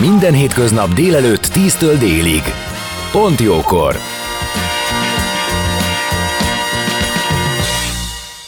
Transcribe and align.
Minden 0.00 0.32
hétköznap 0.32 0.94
délelőtt 0.94 1.46
10-től 1.46 1.96
délig. 1.98 2.42
Pont 3.12 3.40
jókor! 3.40 3.96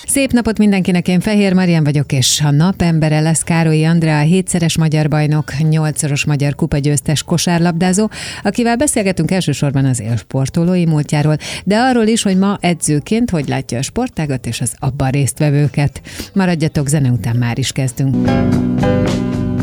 Szép 0.06 0.32
napot 0.32 0.58
mindenkinek, 0.58 1.08
én 1.08 1.20
Fehér 1.20 1.52
Marian 1.52 1.84
vagyok, 1.84 2.12
és 2.12 2.40
a 2.44 2.50
napembere 2.50 3.20
lesz 3.20 3.42
Károly 3.42 3.84
Andrea, 3.84 4.18
hétszeres 4.18 4.78
magyar 4.78 5.08
bajnok, 5.08 5.52
nyolcszoros 5.68 6.24
magyar 6.24 6.54
kupagyőztes 6.54 7.22
kosárlabdázó, 7.22 8.08
akivel 8.42 8.76
beszélgetünk 8.76 9.30
elsősorban 9.30 9.84
az 9.84 10.00
élsportolói 10.00 10.86
múltjáról, 10.86 11.36
de 11.64 11.78
arról 11.78 12.06
is, 12.06 12.22
hogy 12.22 12.38
ma 12.38 12.58
edzőként 12.60 13.30
hogy 13.30 13.48
látja 13.48 13.78
a 13.78 13.82
sportágat 13.82 14.46
és 14.46 14.60
az 14.60 14.74
abban 14.78 15.10
résztvevőket. 15.10 16.00
Maradjatok, 16.34 16.88
zene 16.88 17.10
után 17.10 17.36
már 17.36 17.58
is 17.58 17.72
kezdünk. 17.72 18.30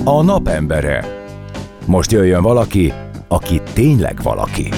A 0.04 0.22
napembere. 0.22 1.19
Most 1.90 2.12
jöjjön 2.12 2.42
valaki, 2.42 2.94
aki 3.28 3.62
tényleg 3.74 4.20
valaki. 4.24 4.70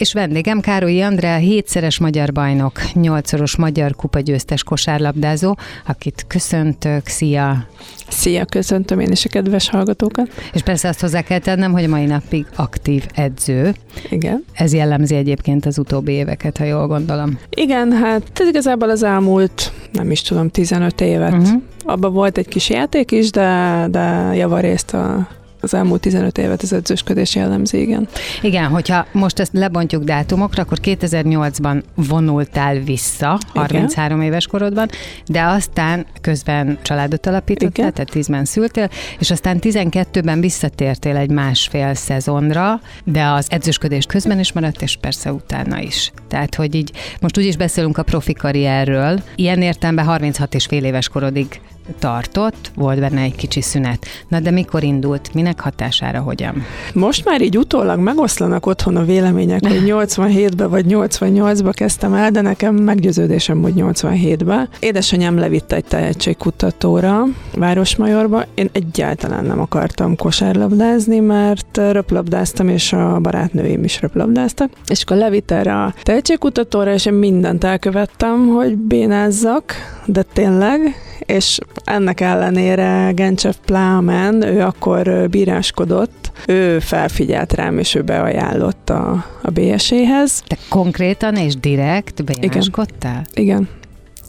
És 0.00 0.12
vendégem 0.12 0.60
Károlyi 0.60 1.00
Andrea, 1.00 1.36
hétszeres 1.36 1.98
magyar 1.98 2.32
bajnok, 2.32 2.80
nyolcszoros 2.94 3.56
magyar 3.56 3.96
kupagyőztes 3.96 4.62
kosárlabdázó, 4.62 5.56
akit 5.86 6.24
köszöntök, 6.26 7.06
szia! 7.06 7.66
Szia, 8.08 8.44
köszöntöm 8.44 9.00
én 9.00 9.10
is 9.10 9.24
a 9.24 9.28
kedves 9.28 9.68
hallgatókat. 9.68 10.30
És 10.52 10.62
persze 10.62 10.88
azt 10.88 11.00
hozzá 11.00 11.20
kell 11.20 11.38
tennem, 11.38 11.72
hogy 11.72 11.84
a 11.84 11.88
mai 11.88 12.04
napig 12.04 12.46
aktív 12.56 13.06
edző. 13.14 13.74
Igen. 14.10 14.44
Ez 14.52 14.72
jellemzi 14.72 15.14
egyébként 15.14 15.66
az 15.66 15.78
utóbbi 15.78 16.12
éveket, 16.12 16.56
ha 16.56 16.64
jól 16.64 16.86
gondolom. 16.86 17.38
Igen, 17.50 17.92
hát 17.92 18.22
ez 18.34 18.48
igazából 18.48 18.90
az 18.90 19.02
elmúlt, 19.02 19.72
nem 19.92 20.10
is 20.10 20.22
tudom, 20.22 20.48
15 20.48 21.00
évet. 21.00 21.32
Uh-huh. 21.32 21.62
Abban 21.84 22.12
volt 22.12 22.38
egy 22.38 22.48
kis 22.48 22.68
játék 22.68 23.10
is, 23.10 23.30
de, 23.30 23.86
de 23.90 24.32
javarészt 24.34 24.94
a 24.94 25.28
az 25.60 25.74
elmúlt 25.74 26.00
15 26.00 26.38
évet 26.38 26.62
az 26.62 26.72
edzősködés 26.72 27.34
jellemzi, 27.34 27.80
igen. 27.80 28.08
Igen, 28.42 28.66
hogyha 28.66 29.06
most 29.12 29.38
ezt 29.38 29.52
lebontjuk 29.52 30.04
dátumokra, 30.04 30.62
akkor 30.62 30.78
2008-ban 30.82 31.82
vonultál 31.94 32.78
vissza, 32.78 33.38
33 33.54 34.18
igen. 34.18 34.32
éves 34.32 34.46
korodban, 34.46 34.88
de 35.26 35.42
aztán 35.42 36.06
közben 36.20 36.78
családot 36.82 37.26
alapítottál, 37.26 37.88
igen. 37.88 37.92
tehát 37.92 38.10
10-ben 38.14 38.44
szültél, 38.44 38.88
és 39.18 39.30
aztán 39.30 39.58
12-ben 39.60 40.40
visszatértél 40.40 41.16
egy 41.16 41.30
másfél 41.30 41.94
szezonra, 41.94 42.80
de 43.04 43.24
az 43.24 43.46
edzősködés 43.50 44.04
közben 44.04 44.38
is 44.38 44.52
maradt, 44.52 44.82
és 44.82 44.96
persze 45.00 45.32
utána 45.32 45.80
is. 45.80 46.12
Tehát, 46.28 46.54
hogy 46.54 46.74
így 46.74 46.92
most 47.20 47.38
úgy 47.38 47.44
is 47.44 47.56
beszélünk 47.56 47.98
a 47.98 48.02
profi 48.02 48.32
karrierről, 48.32 49.22
ilyen 49.36 49.62
értelemben 49.62 50.04
36 50.04 50.54
és 50.54 50.66
fél 50.66 50.84
éves 50.84 51.08
korodig 51.08 51.60
tartott, 51.98 52.70
volt 52.74 53.00
benne 53.00 53.20
egy 53.20 53.36
kicsi 53.36 53.60
szünet. 53.60 54.06
Na 54.28 54.40
de 54.40 54.50
mikor 54.50 54.82
indult, 54.82 55.34
minek 55.34 55.60
hatására, 55.60 56.20
hogyan? 56.20 56.64
Most 56.94 57.24
már 57.24 57.42
így 57.42 57.58
utólag 57.58 57.98
megoszlanak 57.98 58.66
otthon 58.66 58.96
a 58.96 59.04
vélemények, 59.04 59.66
hogy 59.66 59.82
87-ben 59.86 60.70
vagy 60.70 60.84
88-ba 60.88 61.72
kezdtem 61.74 62.14
el, 62.14 62.30
de 62.30 62.40
nekem 62.40 62.74
meggyőződésem, 62.74 63.62
hogy 63.62 63.72
87-ben. 63.76 64.68
Édesanyám 64.80 65.38
levitt 65.38 65.72
egy 65.72 65.84
tehetségkutatóra, 65.84 67.24
Városmajorba. 67.54 68.44
Én 68.54 68.68
egyáltalán 68.72 69.44
nem 69.44 69.60
akartam 69.60 70.16
kosárlabdázni, 70.16 71.18
mert 71.18 71.76
röplabdáztam, 71.76 72.68
és 72.68 72.92
a 72.92 73.18
barátnőim 73.20 73.84
is 73.84 74.00
röplabdáztak. 74.00 74.70
És 74.86 75.02
akkor 75.02 75.16
levitt 75.16 75.50
erre 75.50 75.82
a 75.82 75.94
tehetségkutatóra, 76.02 76.92
és 76.92 77.06
én 77.06 77.12
mindent 77.12 77.64
elkövettem, 77.64 78.48
hogy 78.48 78.76
bénázzak, 78.76 79.74
de 80.06 80.22
tényleg, 80.22 80.94
és 81.18 81.58
ennek 81.84 82.20
ellenére 82.20 83.12
Gencsev 83.14 83.54
Plámen, 83.64 84.42
ő 84.42 84.60
akkor 84.60 85.28
bíráskodott, 85.30 86.32
ő 86.46 86.78
felfigyelt 86.78 87.52
rám, 87.52 87.78
és 87.78 87.94
ő 87.94 88.02
beajánlott 88.02 88.90
a, 88.90 89.24
a 89.42 89.50
BSE-hez. 89.50 90.42
Te 90.46 90.56
konkrétan 90.68 91.36
és 91.36 91.56
direkt 91.56 92.24
bíráskodtál? 92.24 93.24
Igen. 93.34 93.44
Igen, 93.44 93.68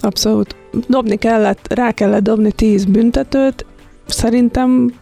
abszolút. 0.01 0.55
Dobni 0.87 1.15
kellett, 1.15 1.73
rá 1.73 1.91
kellett 1.91 2.23
dobni 2.23 2.51
tíz 2.51 2.85
büntetőt, 2.85 3.65
szerintem 4.07 4.93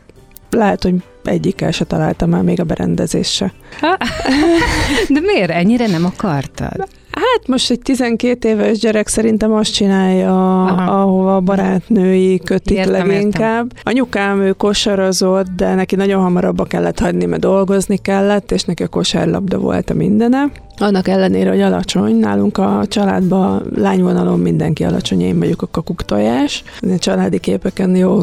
lehet, 0.49 0.83
hogy 0.83 0.95
egyikkel 1.23 1.71
se 1.71 1.85
találtam 1.85 2.33
el 2.33 2.43
még 2.43 2.59
a 2.59 2.63
berendezésre. 2.63 3.53
De 5.13 5.19
miért? 5.19 5.49
Ennyire 5.49 5.87
nem 5.87 6.05
akartad? 6.05 6.87
Hát 7.11 7.47
most 7.47 7.71
egy 7.71 7.79
12 7.79 8.49
éves 8.49 8.77
gyerek 8.77 9.07
szerintem 9.07 9.53
azt 9.53 9.73
csinálja, 9.73 10.63
Aha. 10.65 11.01
ahova 11.01 11.35
a 11.35 11.39
barátnői 11.39 12.39
kötik 12.39 12.77
értem, 12.77 13.07
leginkább. 13.07 13.65
Értem. 13.65 13.81
Anyukám 13.83 14.41
ő 14.41 14.51
kosarazott, 14.51 15.47
de 15.55 15.75
neki 15.75 15.95
nagyon 15.95 16.21
hamar 16.21 16.45
abba 16.45 16.63
kellett 16.63 16.99
hagyni, 16.99 17.25
mert 17.25 17.41
dolgozni 17.41 17.97
kellett, 17.97 18.51
és 18.51 18.63
neki 18.63 18.83
a 18.83 18.87
kosárlabda 18.87 19.57
volt 19.57 19.89
a 19.89 19.93
mindene. 19.93 20.51
Annak 20.77 21.07
ellenére, 21.07 21.49
hogy 21.49 21.61
alacsony, 21.61 22.15
nálunk 22.15 22.57
a 22.57 22.83
családban 22.87 23.65
lányvonalon 23.75 24.39
mindenki 24.39 24.83
alacsony, 24.83 25.21
én 25.21 25.39
vagyok 25.39 25.61
a 25.61 25.67
kakuktojás. 25.71 26.63
A 26.81 26.97
családi 26.97 27.39
képeken 27.39 27.95
jó 27.95 28.21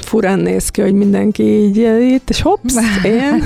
furán 0.00 0.38
néz 0.38 0.68
ki, 0.68 0.80
hogy 0.80 0.92
mindenki 0.92 1.42
így 1.42 1.76
itt, 2.00 2.30
és 2.30 2.42
hopsz, 2.42 2.76
én. 3.04 3.44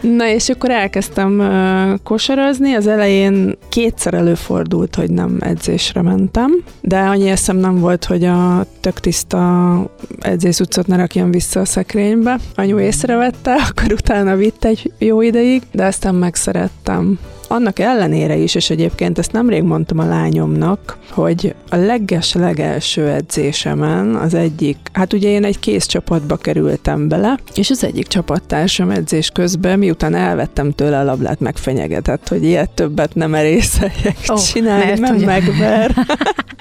Na 0.00 0.28
és 0.28 0.48
akkor 0.48 0.70
elkezdtem 0.70 1.38
uh, 1.38 1.98
kosarazni, 2.02 2.74
az 2.74 2.86
elején 2.86 3.56
kétszer 3.68 4.14
előfordult, 4.14 4.94
hogy 4.94 5.10
nem 5.10 5.36
edzésre 5.40 6.02
mentem, 6.02 6.64
de 6.80 6.98
annyi 6.98 7.28
eszem 7.28 7.56
nem 7.56 7.78
volt, 7.78 8.04
hogy 8.04 8.24
a 8.24 8.66
tök 8.80 9.00
tiszta 9.00 9.74
edzésutcot 10.20 10.86
ne 10.86 10.96
rakjam 10.96 11.30
vissza 11.30 11.60
a 11.60 11.64
szekrénybe. 11.64 12.38
Anyu 12.54 12.78
észrevette, 12.78 13.54
akkor 13.68 13.92
utána 13.92 14.36
vitt 14.36 14.64
egy 14.64 14.92
jó 14.98 15.20
ideig, 15.20 15.62
de 15.72 15.84
aztán 15.84 16.14
megszerettem 16.14 17.18
annak 17.48 17.78
ellenére 17.78 18.36
is, 18.36 18.54
és 18.54 18.70
egyébként 18.70 19.18
ezt 19.18 19.32
nemrég 19.32 19.62
mondtam 19.62 19.98
a 19.98 20.06
lányomnak, 20.06 20.98
hogy 21.10 21.54
a 21.68 21.76
leges 21.76 22.34
legelső 22.34 23.08
edzésemen 23.08 24.14
az 24.14 24.34
egyik, 24.34 24.76
hát 24.92 25.12
ugye 25.12 25.28
én 25.28 25.44
egy 25.44 25.58
kész 25.58 25.86
csapatba 25.86 26.36
kerültem 26.36 27.08
bele, 27.08 27.38
és 27.54 27.70
az 27.70 27.84
egyik 27.84 28.06
csapattársam 28.06 28.90
edzés 28.90 29.30
közben, 29.30 29.78
miután 29.78 30.14
elvettem 30.14 30.72
tőle 30.72 30.98
a 30.98 31.04
lablát, 31.04 31.40
megfenyegetett, 31.40 32.28
hogy 32.28 32.44
ilyet 32.44 32.70
többet 32.70 33.14
nem 33.14 33.34
erészeljek 33.34 34.16
oh, 34.26 34.42
csinálni, 34.42 34.84
mert, 34.84 35.00
nem 35.00 35.16
ugye... 35.16 35.26
megver. 35.26 35.94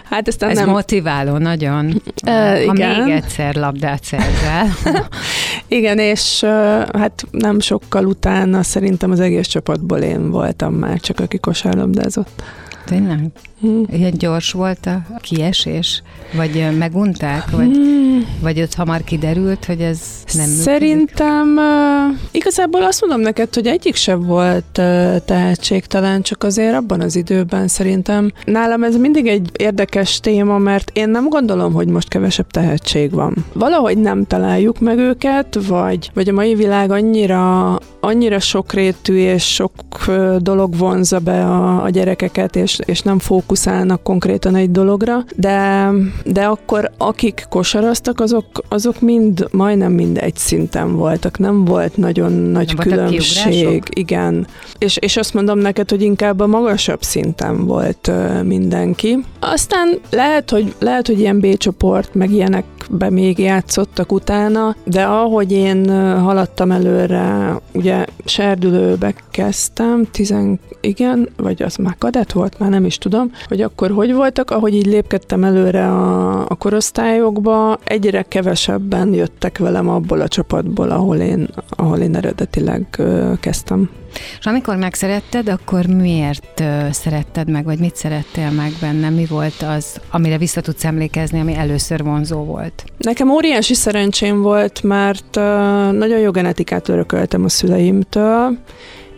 Hát 0.10 0.28
aztán 0.28 0.50
Ez 0.50 0.58
nem... 0.58 0.70
motiváló 0.70 1.38
nagyon. 1.38 2.02
Uh, 2.26 2.66
ha 2.66 2.74
igen. 2.74 3.04
még 3.04 3.14
egyszer 3.14 3.56
labdát 3.56 4.04
szerzel. 4.04 4.68
igen, 5.68 6.00
és 6.00 6.44
hát 6.94 7.26
nem 7.32 7.60
sokkal 7.60 8.06
utána 8.06 8.64
szerintem 8.64 9.12
az 9.12 9.20
egész 9.20 9.48
csapatból 9.48 9.98
én 9.98 10.30
voltam 10.32 10.74
már 10.86 11.00
csak, 11.00 11.20
aki 11.20 11.40
kosárlabdázott. 11.40 12.44
Tényleg? 12.86 13.26
Hmm. 13.66 13.84
Ilyen 13.92 14.14
gyors 14.18 14.52
volt 14.52 14.86
a 14.86 15.02
kiesés? 15.20 16.04
Vagy 16.34 16.78
megunták? 16.78 17.50
Vagy, 17.52 17.76
hmm. 17.76 18.26
vagy 18.42 18.62
ott 18.62 18.74
hamar 18.74 19.04
kiderült, 19.04 19.66
hogy 19.66 19.82
ez 19.82 20.00
nem 20.34 20.46
Szerintem 20.46 21.58
uh, 21.58 22.18
igazából 22.32 22.84
azt 22.84 23.02
mondom 23.02 23.20
neked, 23.20 23.54
hogy 23.54 23.68
egyik 23.68 23.96
sem 23.96 24.26
volt 24.26 24.78
uh, 24.78 25.18
tehetségtelen, 25.26 26.22
csak 26.22 26.44
azért 26.44 26.76
abban 26.76 27.02
az 27.02 27.16
időben 27.16 27.68
szerintem 27.68 28.32
nálam 28.44 28.84
ez 28.84 28.96
mindig 28.98 29.28
egy 29.28 29.50
érdekes 29.58 30.20
téma, 30.20 30.58
mert 30.58 30.92
én 30.94 31.10
nem 31.10 31.30
gondolom, 31.30 31.74
hogy 31.74 31.88
most 31.88 32.08
kevesebb 32.08 32.48
tehetség 32.48 33.12
van. 33.12 33.46
Valahogy 33.54 33.98
nem 33.98 34.26
találjuk 34.26 34.80
meg 34.80 34.98
őket, 34.98 35.60
vagy, 35.68 36.12
vagy 36.14 36.30
a 36.30 36.34
mai 36.34 36.56
világ 36.56 36.92
annyira, 36.92 37.76
annyira 38.00 38.40
sokrétű 38.40 39.16
és 39.16 39.54
sok 39.54 39.72
uh, 40.08 40.36
dolog 40.36 40.78
vonza 40.78 41.20
be 41.20 41.46
a, 41.46 41.84
a 41.84 41.90
gyerekeket, 41.90 42.56
és, 42.56 42.80
és 42.86 43.02
nem 43.02 43.20
fókusz 43.20 43.55
fókuszálnak 43.56 44.04
konkrétan 44.04 44.56
egy 44.56 44.72
dologra, 44.72 45.24
de, 45.36 45.90
de 46.26 46.46
akkor 46.46 46.92
akik 46.98 47.46
kosaraztak, 47.50 48.20
azok 48.20 48.46
azok, 48.70 49.00
mind, 49.00 49.48
majdnem 49.52 49.92
mind 49.92 50.18
egy 50.18 50.36
szinten 50.36 50.96
voltak, 50.96 51.40
nem 51.40 51.66
volt 51.66 51.98
nagyon 51.98 52.32
nagy 52.32 52.74
Nem 52.76 52.88
különbség. 52.88 53.52
kiugrások? 53.52 53.84
Igen. 53.90 54.48
És, 54.78 54.98
és 54.98 55.18
azt 55.18 55.34
mondom 55.34 55.58
neked, 55.58 55.90
hogy 55.90 56.02
inkább 56.02 56.40
a 56.40 56.48
magasabb 56.48 57.02
szinten 57.02 57.66
volt 57.66 58.08
ö, 58.08 58.42
mindenki. 58.44 59.18
Aztán 59.40 60.00
lehet, 60.12 60.50
hogy, 60.50 60.74
lehet, 60.80 61.08
hogy 61.08 61.20
ilyen 61.20 61.40
B-csoport, 61.40 62.14
meg 62.14 62.32
ilyenekbe 62.32 63.10
még 63.10 63.40
játszottak 63.40 64.12
utána, 64.12 64.76
de 64.84 65.04
ahogy 65.04 65.52
én 65.52 65.90
haladtam 66.20 66.72
előre, 66.72 67.56
ugye 67.74 68.06
serdülőbe 68.26 69.14
kezdtem, 69.32 70.08
tizen, 70.12 70.60
igen, 70.82 71.30
vagy 71.38 71.64
az 71.64 71.76
már 71.76 71.96
kadett 71.98 72.32
volt, 72.32 72.60
már 72.60 72.70
nem 72.70 72.86
is 72.86 72.98
tudom, 72.98 73.32
hogy 73.48 73.62
akkor 73.62 73.92
hogy 73.92 74.14
voltak, 74.14 74.52
ahogy 74.52 74.74
így 74.74 74.86
lépkedtem 74.86 75.44
előre 75.44 75.88
a, 75.88 76.40
a 76.48 76.56
korosztályokba, 76.56 77.78
egyre 77.84 78.22
kevesebben 78.22 79.14
jöttek 79.14 79.58
velem 79.58 79.90
abból 79.90 80.22
a 80.22 80.28
csapatból, 80.28 80.90
ahol 80.90 81.18
én, 81.18 81.48
ahol 81.70 81.98
én 81.98 82.16
eredetileg 82.16 83.02
kezdtem. 83.40 83.90
És 84.40 84.46
amikor 84.46 84.76
megszeretted, 84.76 85.50
akkor 85.50 85.86
miért 85.86 86.64
szeretted 86.92 87.50
meg, 87.50 87.64
vagy 87.64 87.80
mit 87.80 87.96
szerettél 87.96 88.52
meg 88.52 88.72
benne? 88.82 89.10
Mi 89.10 89.26
volt 89.26 89.62
az, 89.62 90.00
amire 90.12 90.38
vissza 90.38 90.62
tudsz 90.62 90.86
emlékezni, 90.86 91.40
ami 91.40 91.56
először 91.56 92.04
vonzó 92.04 92.44
volt? 92.44 92.84
Nekem 92.98 93.30
óriási 93.30 93.74
szerencsém 93.74 94.42
volt, 94.42 94.84
mert 94.84 95.36
nagyon 95.92 96.20
jó 96.20 96.32
genetikát 96.32 96.90
örököltem 96.90 97.44
a 97.44 97.50
szüleimtől, 97.50 98.58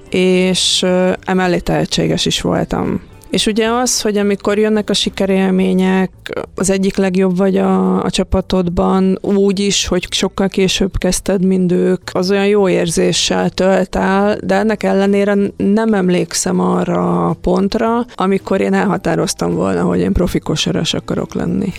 és 0.09 0.85
emellé 1.25 1.59
tehetséges 1.59 2.25
is 2.25 2.41
voltam. 2.41 3.01
És 3.29 3.45
ugye 3.45 3.67
az, 3.69 4.01
hogy 4.01 4.17
amikor 4.17 4.57
jönnek 4.57 4.89
a 4.89 4.93
sikerélmények, 4.93 6.11
az 6.55 6.69
egyik 6.69 6.95
legjobb 6.95 7.37
vagy 7.37 7.57
a, 7.57 8.03
a 8.03 8.09
csapatodban, 8.09 9.19
úgy 9.21 9.59
is, 9.59 9.87
hogy 9.87 10.07
sokkal 10.09 10.47
később 10.47 10.97
kezdted, 10.97 11.45
mint 11.45 11.71
ők, 11.71 12.09
az 12.13 12.31
olyan 12.31 12.47
jó 12.47 12.69
érzéssel 12.69 13.49
tölt 13.49 13.95
el, 13.95 14.37
de 14.43 14.55
ennek 14.55 14.83
ellenére 14.83 15.35
nem 15.57 15.93
emlékszem 15.93 16.59
arra 16.59 17.29
a 17.29 17.33
pontra, 17.33 18.05
amikor 18.15 18.61
én 18.61 18.73
elhatároztam 18.73 19.53
volna, 19.53 19.83
hogy 19.83 19.99
én 19.99 20.13
profi 20.13 20.39
kosaras 20.39 20.93
akarok 20.93 21.33
lenni. 21.33 21.73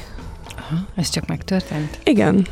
Ez 0.96 1.10
csak 1.10 1.26
megtörtént? 1.26 1.98
Igen. 2.04 2.46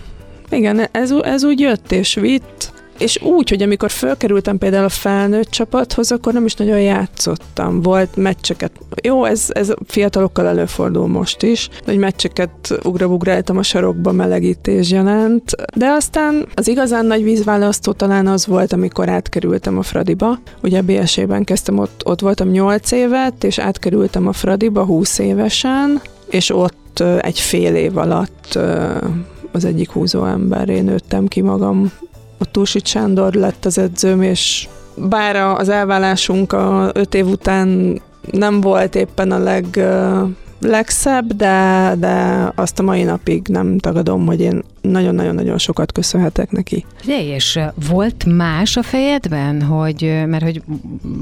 Igen, 0.51 0.89
ez, 0.93 1.11
ez 1.11 1.45
úgy 1.45 1.61
jött 1.61 1.93
és 1.93 2.15
vitt, 2.15 2.73
és 2.99 3.23
úgy, 3.23 3.49
hogy 3.49 3.63
amikor 3.63 3.91
fölkerültem 3.91 4.59
például 4.59 4.85
a 4.85 4.89
felnőtt 4.89 5.51
csapathoz, 5.51 6.13
akkor 6.13 6.33
nem 6.33 6.45
is 6.45 6.55
nagyon 6.55 6.81
játszottam. 6.81 7.83
Volt 7.83 8.17
meccseket. 8.17 8.73
Jó, 9.03 9.25
ez, 9.25 9.47
ez 9.49 9.73
fiatalokkal 9.87 10.47
előfordul 10.47 11.07
most 11.07 11.43
is, 11.43 11.69
hogy 11.85 11.99
meccseket 11.99 12.79
ugrabugráltam 12.83 13.57
a 13.57 13.63
sarokba 13.63 14.13
melegítés 14.13 14.89
gyanánt, 14.89 15.55
de 15.75 15.87
aztán 15.87 16.47
az 16.55 16.69
igazán 16.69 17.07
nagy 17.07 17.23
vízválasztó 17.23 17.93
talán 17.93 18.27
az 18.27 18.47
volt, 18.47 18.73
amikor 18.73 19.09
átkerültem 19.09 19.79
a 19.79 19.83
Fradiba. 19.83 20.39
Ugye 20.63 20.83
BSE-ben 20.83 21.45
kezdtem, 21.45 21.79
ott, 21.79 22.03
ott 22.05 22.21
voltam 22.21 22.49
8 22.49 22.91
évet, 22.91 23.45
és 23.45 23.59
átkerültem 23.59 24.27
a 24.27 24.33
Fradiba 24.33 24.85
20 24.85 25.19
évesen, 25.19 26.01
és 26.31 26.51
ott 26.51 27.03
egy 27.21 27.41
fél 27.41 27.75
év 27.75 27.97
alatt 27.97 28.59
az 29.53 29.65
egyik 29.65 29.91
húzó 29.91 30.25
emberré 30.25 30.81
nőttem 30.81 31.27
ki 31.27 31.41
magam. 31.41 31.93
Ott 32.39 32.53
Túlsit 32.53 32.87
Sándor 32.87 33.33
lett 33.33 33.65
az 33.65 33.79
edzőm, 33.79 34.23
és 34.23 34.69
bár 34.95 35.37
a- 35.37 35.57
az 35.57 35.69
elvállásunk 35.69 36.53
a 36.53 36.91
öt 36.95 37.15
év 37.15 37.27
után 37.27 38.01
nem 38.31 38.61
volt 38.61 38.95
éppen 38.95 39.31
a 39.31 39.39
leg, 39.39 39.65
legszebb, 40.67 41.33
de, 41.33 41.95
de 41.99 42.47
azt 42.55 42.79
a 42.79 42.83
mai 42.83 43.03
napig 43.03 43.49
nem 43.49 43.79
tagadom, 43.79 44.27
hogy 44.27 44.41
én 44.41 44.63
nagyon-nagyon-nagyon 44.81 45.59
sokat 45.59 45.93
köszönhetek 45.93 46.51
neki. 46.51 46.85
Figyelj, 46.97 47.27
és 47.27 47.59
volt 47.89 48.25
más 48.25 48.77
a 48.77 48.83
fejedben, 48.83 49.63
hogy, 49.63 50.23
mert 50.27 50.43
hogy 50.43 50.63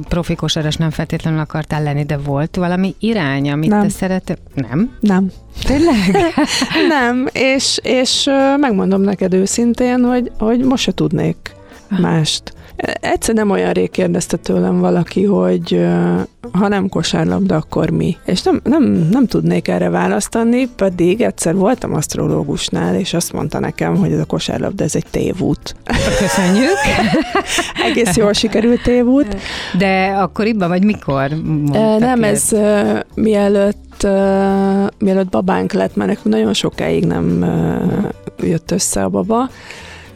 profi 0.09 0.35
kosaras 0.35 0.77
nem 0.77 0.91
feltétlenül 0.91 1.41
akartál 1.41 1.83
lenni, 1.83 2.05
de 2.05 2.17
volt 2.17 2.57
valami 2.57 2.95
irány, 2.99 3.51
amit 3.51 3.71
Nem. 3.71 3.83
te 3.83 3.89
szerettél? 3.89 4.37
Nem? 4.55 4.97
Nem. 5.01 5.31
Tényleg? 5.63 5.97
Nem, 6.89 7.29
és, 7.33 7.79
és 7.83 8.31
megmondom 8.57 9.01
neked 9.01 9.35
őszintén, 9.35 10.05
hogy, 10.05 10.31
hogy 10.39 10.65
most 10.65 10.83
se 10.83 10.93
tudnék 10.93 11.55
mást. 11.89 12.53
Egyszer 13.01 13.35
nem 13.35 13.51
olyan 13.51 13.73
rég 13.73 13.91
kérdezte 13.91 14.37
tőlem 14.37 14.81
valaki, 14.81 15.25
hogy 15.25 15.87
ha 16.53 16.69
nem 16.69 16.89
kosárlabda, 16.89 17.57
akkor 17.57 17.91
mi? 17.91 18.17
És 18.25 18.43
nem, 18.43 18.61
nem, 18.65 19.09
nem 19.11 19.27
tudnék 19.27 19.69
erre 19.69 19.89
választani, 19.89 20.69
pedig 20.77 21.21
egyszer 21.21 21.55
voltam 21.55 21.95
asztrológusnál, 21.95 22.95
és 22.95 23.15
azt 23.15 23.33
mondta 23.33 23.59
nekem, 23.59 23.97
hogy 23.97 24.13
ez 24.13 24.19
a 24.19 24.25
kosárlabda, 24.25 24.85
ez 24.85 24.95
egy 24.95 25.07
tévút. 25.11 25.77
Köszönjük. 26.19 26.77
Egész 27.91 28.17
jól 28.17 28.33
sikerült 28.33 28.83
tévút. 28.83 29.37
De 29.79 30.07
akkoriban, 30.07 30.69
vagy 30.69 30.85
mikor? 30.85 31.29
Nem, 31.99 32.19
ilyet? 32.19 32.33
ez 32.33 32.53
mielőtt, 33.15 34.07
mielőtt 34.99 35.29
babánk 35.31 35.73
lett, 35.73 35.97
mert 35.97 36.09
nekünk 36.09 36.35
nagyon 36.35 36.55
sokáig 36.55 37.05
nem 37.05 37.45
jött 38.39 38.71
össze 38.71 39.03
a 39.03 39.09
baba, 39.09 39.49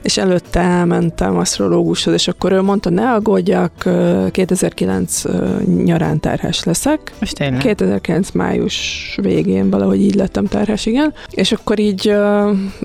és 0.02 0.16
előtte 0.16 0.60
elmentem 0.60 1.36
asztrológushoz, 1.36 2.14
és 2.14 2.28
akkor 2.28 2.52
ő 2.52 2.62
mondta, 2.62 2.90
ne 2.90 3.12
aggódjak, 3.12 3.72
ö, 3.84 4.26
2009 4.30 5.24
ö, 5.24 5.56
nyarán 5.84 6.20
terhes 6.20 6.64
leszek. 6.64 7.12
Most 7.20 7.34
tényleg? 7.34 7.60
2009 7.60 8.30
május 8.30 8.78
végén 9.22 9.70
valahogy 9.70 10.00
így 10.00 10.14
lettem 10.14 10.46
terhes, 10.46 10.86
igen. 10.86 11.14
És 11.30 11.52
akkor 11.52 11.78
így 11.78 12.14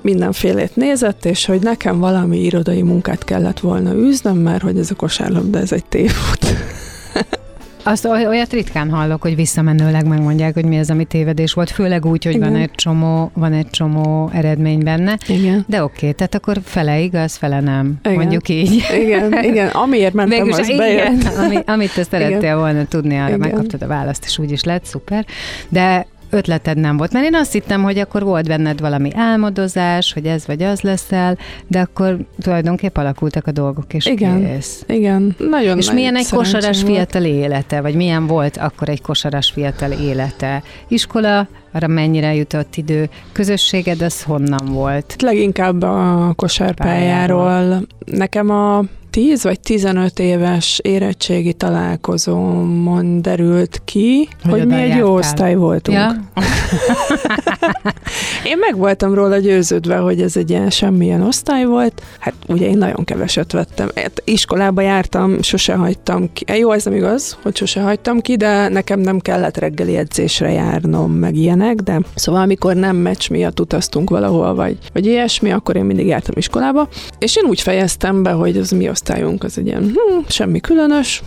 mindenfélét 0.01 0.75
nézett, 0.75 1.25
és 1.25 1.45
hogy 1.45 1.61
nekem 1.61 1.99
valami 1.99 2.39
irodai 2.39 2.81
munkát 2.81 3.23
kellett 3.23 3.59
volna 3.59 3.93
űznem, 3.93 4.37
mert 4.37 4.61
hogy 4.61 4.77
ez 4.77 4.91
a 4.91 4.95
kosárlabda, 4.95 5.59
ez 5.59 5.71
egy 5.71 5.85
tévút. 5.85 6.72
Azt 7.85 8.05
oly- 8.05 8.25
olyat 8.27 8.53
ritkán 8.53 8.89
hallok, 8.89 9.21
hogy 9.21 9.35
visszamenőleg 9.35 10.07
megmondják, 10.07 10.53
hogy 10.53 10.65
mi 10.65 10.79
az, 10.79 10.89
ami 10.89 11.05
tévedés 11.05 11.53
volt, 11.53 11.69
főleg 11.69 12.05
úgy, 12.05 12.25
hogy 12.25 12.39
van 12.39 12.49
Igen. 12.49 12.61
egy 12.61 12.71
csomó, 12.71 13.31
van 13.33 13.53
egy 13.53 13.69
csomó 13.69 14.29
eredmény 14.33 14.79
benne. 14.83 15.17
Igen. 15.27 15.65
De 15.67 15.83
oké, 15.83 16.11
tehát 16.11 16.35
akkor 16.35 16.57
fele 16.63 16.99
igaz, 16.99 17.35
fele 17.35 17.59
nem. 17.59 17.93
Igen. 18.03 18.17
Mondjuk 18.17 18.49
így. 18.49 18.83
Igen, 19.03 19.43
igen, 19.43 19.67
amiért 19.67 20.13
mentem, 20.13 20.37
Végülis, 20.37 20.59
az 20.59 20.67
igen, 20.69 20.77
bejött. 20.77 21.37
ami, 21.37 21.57
amit 21.65 21.93
te 21.93 22.03
szerettél 22.03 22.37
Igen. 22.37 22.57
volna 22.57 22.85
tudni, 22.85 23.17
arra 23.17 23.27
Igen. 23.27 23.39
megkaptad 23.39 23.81
a 23.81 23.87
választ, 23.87 24.25
és 24.25 24.37
úgy 24.37 24.51
is 24.51 24.63
lett, 24.63 24.85
szuper. 24.85 25.25
De 25.69 26.05
ötleted 26.33 26.77
nem 26.77 26.97
volt, 26.97 27.11
mert 27.13 27.25
én 27.25 27.35
azt 27.35 27.51
hittem, 27.51 27.83
hogy 27.83 27.97
akkor 27.99 28.23
volt 28.23 28.47
benned 28.47 28.79
valami 28.79 29.09
álmodozás, 29.15 30.13
hogy 30.13 30.25
ez 30.25 30.45
vagy 30.47 30.63
az 30.63 30.81
leszel, 30.81 31.37
de 31.67 31.79
akkor 31.79 32.17
tulajdonképp 32.41 32.97
alakultak 32.97 33.47
a 33.47 33.51
dolgok, 33.51 33.93
és 33.93 34.05
Igen. 34.05 34.45
kész. 34.45 34.83
Igen, 34.87 35.35
nagyon 35.37 35.77
És 35.77 35.85
nagy 35.85 35.95
milyen 35.95 36.15
egy 36.15 36.29
kosaras 36.29 36.81
volt. 36.81 36.93
fiatal 36.95 37.23
élete, 37.23 37.81
vagy 37.81 37.95
milyen 37.95 38.27
volt 38.27 38.57
akkor 38.57 38.89
egy 38.89 39.01
kosaras 39.01 39.51
fiatal 39.51 39.91
élete? 39.91 40.63
Iskola, 40.87 41.47
arra 41.73 41.87
mennyire 41.87 42.33
jutott 42.33 42.75
idő? 42.75 43.09
Közösséged 43.31 44.01
az 44.01 44.23
honnan 44.23 44.65
volt? 44.65 45.15
Leginkább 45.21 45.81
a 45.81 46.33
kosárpályáról. 46.35 47.81
Nekem 48.05 48.49
a 48.49 48.83
10 49.13 49.43
vagy 49.43 49.59
15 49.59 50.19
éves 50.19 50.79
érettségi 50.83 51.53
találkozómon 51.53 53.21
derült 53.21 53.81
ki, 53.85 54.27
Hogy 54.43 54.51
hogy, 54.51 54.67
mi 54.67 54.75
egy 54.75 54.95
jó 54.95 55.13
osztály 55.13 55.55
voltunk. 55.55 55.97
Ja? 55.97 56.15
Én 58.51 58.57
meg 58.57 58.77
voltam 58.77 59.13
róla 59.13 59.37
győződve, 59.37 59.95
hogy 59.95 60.21
ez 60.21 60.37
egy 60.37 60.49
ilyen 60.49 60.69
semmilyen 60.69 61.21
osztály 61.21 61.65
volt. 61.65 62.01
Hát 62.19 62.33
ugye 62.47 62.67
én 62.67 62.77
nagyon 62.77 63.03
keveset 63.03 63.51
vettem. 63.51 63.89
Hát 63.95 64.21
iskolába 64.25 64.81
jártam, 64.81 65.41
sose 65.41 65.73
hagytam 65.73 66.33
ki. 66.33 66.57
Jó, 66.57 66.71
ez 66.71 66.85
nem 66.85 66.93
igaz, 66.93 67.37
hogy 67.41 67.55
sose 67.55 67.81
hagytam 67.81 68.19
ki, 68.19 68.35
de 68.35 68.67
nekem 68.67 68.99
nem 68.99 69.19
kellett 69.19 69.57
reggeli 69.57 69.97
edzésre 69.97 70.51
járnom, 70.51 71.11
meg 71.11 71.35
ilyenek, 71.35 71.62
de 71.71 71.99
szóval 72.15 72.41
amikor 72.41 72.75
nem 72.75 72.95
meccs 72.95 73.29
miatt 73.29 73.59
utaztunk 73.59 74.09
valahol, 74.09 74.55
vagy, 74.55 74.77
vagy 74.93 75.05
ilyesmi, 75.05 75.51
akkor 75.51 75.75
én 75.75 75.85
mindig 75.85 76.05
jártam 76.05 76.37
iskolába. 76.37 76.87
És 77.19 77.35
én 77.35 77.45
úgy 77.45 77.61
fejeztem 77.61 78.23
be, 78.23 78.31
hogy 78.31 78.57
az 78.57 78.71
mi 78.71 78.89
osztályunk 78.89 79.43
az 79.43 79.57
egy 79.57 79.65
ilyen, 79.65 79.83
hm, 79.83 80.19
semmi 80.27 80.59
különös, 80.59 81.23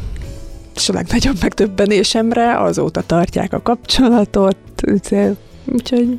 és 0.74 0.88
a 0.88 0.92
legnagyobb 0.92 1.36
megdöbbenésemre 1.40 2.60
azóta 2.60 3.02
tartják 3.02 3.52
a 3.52 3.62
kapcsolatot, 3.62 4.56
úgyhogy- 5.72 6.18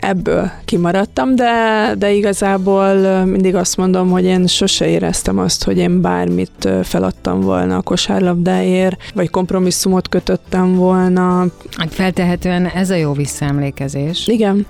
ebből 0.00 0.50
kimaradtam, 0.64 1.34
de, 1.34 1.52
de 1.98 2.12
igazából 2.12 2.94
mindig 3.24 3.54
azt 3.54 3.76
mondom, 3.76 4.10
hogy 4.10 4.24
én 4.24 4.46
sose 4.46 4.86
éreztem 4.88 5.38
azt, 5.38 5.64
hogy 5.64 5.78
én 5.78 6.00
bármit 6.00 6.68
feladtam 6.82 7.40
volna 7.40 7.76
a 7.76 7.82
kosárlabdáért, 7.82 8.96
vagy 9.14 9.30
kompromisszumot 9.30 10.08
kötöttem 10.08 10.74
volna. 10.74 11.46
Hát 11.76 11.94
feltehetően 11.94 12.66
ez 12.66 12.90
a 12.90 12.94
jó 12.94 13.12
visszaemlékezés. 13.12 14.26
Igen, 14.26 14.66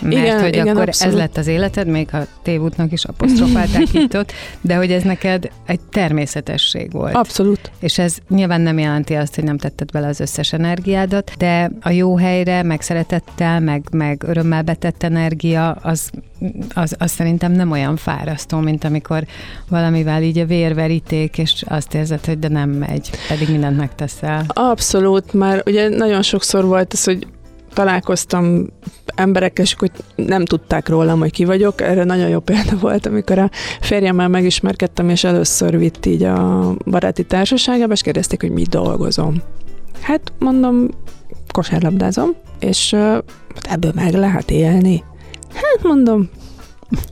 Mert 0.00 0.14
Igen, 0.16 0.40
hogy 0.40 0.48
igen, 0.48 0.68
akkor 0.68 0.88
abszolút. 0.88 1.14
ez 1.14 1.20
lett 1.20 1.36
az 1.36 1.46
életed, 1.46 1.86
még 1.86 2.10
ha 2.10 2.18
tévútnak 2.42 2.92
is 2.92 3.04
apostrofálták 3.04 3.92
itt 4.02 4.16
ott, 4.16 4.32
de 4.60 4.74
hogy 4.76 4.92
ez 4.92 5.02
neked 5.02 5.50
egy 5.66 5.80
természetesség 5.80 6.92
volt. 6.92 7.14
abszolút. 7.14 7.70
És 7.80 7.98
ez 7.98 8.16
nyilván 8.28 8.60
nem 8.60 8.78
jelenti 8.78 9.14
azt, 9.14 9.34
hogy 9.34 9.44
nem 9.44 9.58
tetted 9.58 9.90
bele 9.90 10.06
az 10.06 10.20
összes 10.20 10.52
energiádat, 10.52 11.32
de 11.38 11.70
a 11.80 11.90
jó 11.90 12.16
helyre, 12.16 12.62
meg 12.62 12.80
szeretettel, 12.80 13.60
meg, 13.64 13.82
meg 13.92 14.22
örömmel 14.26 14.62
betett 14.62 15.02
energia, 15.02 15.70
az, 15.70 16.10
az, 16.74 16.94
az 16.98 17.10
szerintem 17.10 17.52
nem 17.52 17.70
olyan 17.70 17.96
fárasztó, 17.96 18.58
mint 18.58 18.84
amikor 18.84 19.24
valamivel 19.68 20.22
így 20.22 20.38
a 20.38 20.46
vérveríték, 20.46 21.38
és 21.38 21.64
azt 21.68 21.94
érzed, 21.94 22.24
hogy 22.24 22.38
de 22.38 22.48
nem 22.48 22.70
megy, 22.70 23.10
pedig 23.28 23.50
mindent 23.50 23.76
megteszel. 23.76 24.44
Abszolút, 24.48 25.32
már 25.32 25.62
ugye 25.66 25.88
nagyon 25.88 26.22
sokszor 26.22 26.64
volt 26.64 26.92
ez, 26.92 27.04
hogy 27.04 27.26
találkoztam 27.74 28.66
emberekkel, 29.14 29.64
és 29.64 29.74
hogy 29.78 29.90
nem 30.14 30.44
tudták 30.44 30.88
rólam, 30.88 31.18
hogy 31.18 31.32
ki 31.32 31.44
vagyok. 31.44 31.80
Erre 31.80 32.04
nagyon 32.04 32.28
jó 32.28 32.40
példa 32.40 32.76
volt, 32.80 33.06
amikor 33.06 33.38
a 33.38 33.50
férjemmel 33.80 34.28
megismerkedtem, 34.28 35.08
és 35.08 35.24
először 35.24 35.78
vitt 35.78 36.06
így 36.06 36.22
a 36.22 36.70
baráti 36.86 37.24
társaságába, 37.24 37.92
és 37.92 38.02
kérdezték, 38.02 38.40
hogy 38.40 38.50
mit 38.50 38.68
dolgozom. 38.68 39.42
Hát 40.00 40.32
mondom, 40.38 40.88
kosárlabdázom, 41.54 42.30
és 42.58 42.92
uh, 42.92 43.18
ebből 43.62 43.92
meg 43.94 44.12
lehet 44.12 44.50
élni. 44.50 45.04
Hát 45.54 45.82
mondom, 45.82 46.28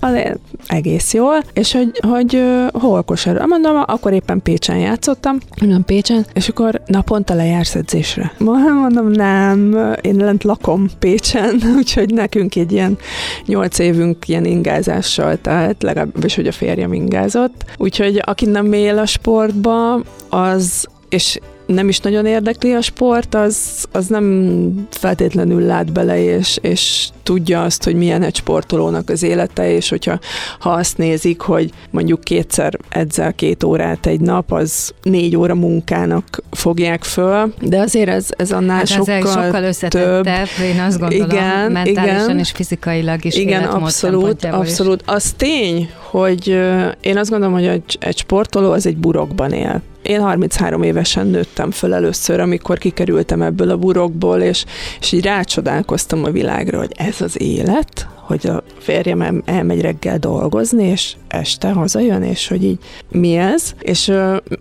azért 0.00 0.38
egész 0.66 1.14
jól, 1.14 1.42
és 1.52 1.72
hogy, 1.72 2.00
hogy 2.08 2.42
hol 2.72 3.02
kosár. 3.02 3.46
Mondom, 3.46 3.82
akkor 3.87 4.12
éppen 4.12 4.42
Pécsen 4.42 4.78
játszottam, 4.78 5.38
mondom 5.61 5.84
Pécsen, 5.84 6.26
és 6.32 6.49
akkor 6.49 6.82
naponta 6.87 7.34
lejársz 7.34 7.75
edzésre. 7.75 8.32
Mondom, 8.38 9.08
nem, 9.08 9.76
én 10.00 10.16
lent 10.16 10.44
lakom 10.44 10.87
Pécsen, 10.99 11.61
úgyhogy 11.78 12.14
nekünk 12.14 12.56
egy 12.56 12.72
ilyen 12.72 12.99
nyolc 13.46 13.78
évünk 13.78 14.28
ilyen 14.28 14.44
ingázással, 14.44 15.40
tehát 15.40 15.82
legalábbis, 15.82 16.34
hogy 16.34 16.46
a 16.46 16.52
férjem 16.52 16.92
ingázott. 16.92 17.64
Úgyhogy 17.76 18.22
aki 18.25 18.46
nem 18.46 18.72
él 18.72 18.99
a 18.99 19.06
sportba, 19.06 20.00
az 20.28 20.87
és 21.08 21.38
nem 21.73 21.88
is 21.88 22.00
nagyon 22.00 22.26
érdekli 22.26 22.73
a 22.73 22.81
sport, 22.81 23.35
az, 23.35 23.85
az 23.93 24.07
nem 24.07 24.87
feltétlenül 24.91 25.62
lát 25.62 25.93
bele, 25.93 26.23
és, 26.23 26.59
és 26.62 27.09
tudja 27.23 27.62
azt, 27.62 27.85
hogy 27.85 27.95
milyen 27.95 28.23
egy 28.23 28.37
sportolónak 28.37 29.09
az 29.11 29.23
élete, 29.23 29.71
és 29.71 29.88
hogyha 29.88 30.19
ha 30.59 30.71
azt 30.71 30.99
nézik, 30.99 31.41
hogy 31.41 31.71
mondjuk 31.91 32.21
kétszer 32.21 32.79
edzel 32.88 33.33
két 33.35 33.64
órát 33.64 34.07
egy 34.07 34.21
nap, 34.21 34.52
az 34.52 34.93
négy 35.02 35.37
óra 35.37 35.55
munkának 35.55 36.43
fogják 36.50 37.05
föl, 37.05 37.55
de 37.61 37.79
azért 37.79 38.09
ez, 38.09 38.26
ez 38.37 38.52
annál 38.52 38.76
hát 38.76 38.87
sokkal, 38.87 39.21
sokkal 39.21 39.62
összetettebb, 39.62 40.49
én 40.62 40.81
azt 40.81 40.99
gondolom, 40.99 41.31
igen, 41.31 41.73
mentálisan 41.73 42.25
igen, 42.25 42.38
és 42.38 42.50
fizikailag 42.50 43.25
is 43.25 43.37
Igen, 43.37 43.64
abszolút, 43.64 44.45
abszolút. 44.45 45.00
Is. 45.00 45.14
Az 45.14 45.33
tény, 45.37 45.91
hogy 46.11 46.49
én 47.00 47.17
azt 47.19 47.31
gondolom, 47.31 47.55
hogy 47.55 47.67
egy, 47.67 47.97
egy 48.00 48.19
sportoló 48.19 48.71
az 48.71 48.87
egy 48.87 48.97
burokban 48.97 49.52
él. 49.52 49.83
Én 50.02 50.21
33 50.21 50.82
évesen 50.82 51.26
nőttem 51.26 51.71
föl 51.71 51.94
először, 51.94 52.40
amikor 52.40 52.78
kikerültem 52.78 53.42
ebből 53.42 53.71
a 53.71 53.76
burokból, 53.76 54.40
és, 54.40 54.64
és 55.00 55.12
így 55.12 55.25
rácsodálkoztam 55.25 56.25
a 56.25 56.30
világra, 56.30 56.78
hogy 56.78 56.92
ez 56.97 57.21
az 57.21 57.40
élet, 57.40 58.06
hogy 58.32 58.47
a 58.47 58.62
férjem 58.78 59.42
elmegy 59.44 59.80
reggel 59.80 60.18
dolgozni, 60.18 60.85
és 60.85 61.14
este 61.28 61.71
hazajön, 61.73 62.23
és 62.23 62.49
hogy 62.49 62.64
így 62.64 62.78
mi 63.11 63.37
ez. 63.37 63.73
És 63.80 64.12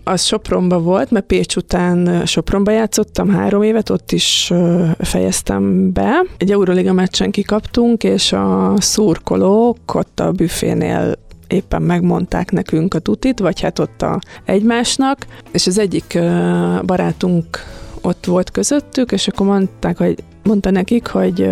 az 0.04 0.24
Sopronba 0.24 0.80
volt, 0.80 1.10
mert 1.10 1.26
Pécs 1.26 1.56
után 1.56 2.26
Sopronba 2.26 2.70
játszottam 2.70 3.28
három 3.30 3.62
évet, 3.62 3.90
ott 3.90 4.12
is 4.12 4.52
fejeztem 4.98 5.92
be. 5.92 6.24
Egy 6.36 6.50
Euroliga 6.50 6.92
meccsen 6.92 7.30
kikaptunk, 7.30 8.04
és 8.04 8.32
a 8.32 8.74
szurkolók 8.78 9.94
ott 9.94 10.20
a 10.20 10.32
büfénél 10.32 11.14
éppen 11.52 11.82
megmondták 11.82 12.50
nekünk 12.50 12.94
a 12.94 12.98
tutit, 12.98 13.38
vagy 13.38 13.60
hát 13.60 13.78
ott 13.78 14.02
a 14.02 14.18
egymásnak, 14.44 15.26
és 15.50 15.66
az 15.66 15.78
egyik 15.78 16.18
barátunk 16.82 17.46
ott 18.00 18.26
volt 18.26 18.50
közöttük, 18.50 19.12
és 19.12 19.28
akkor 19.28 19.46
mondták, 19.46 19.98
hogy 19.98 20.24
mondta 20.42 20.70
nekik, 20.70 21.06
hogy 21.06 21.50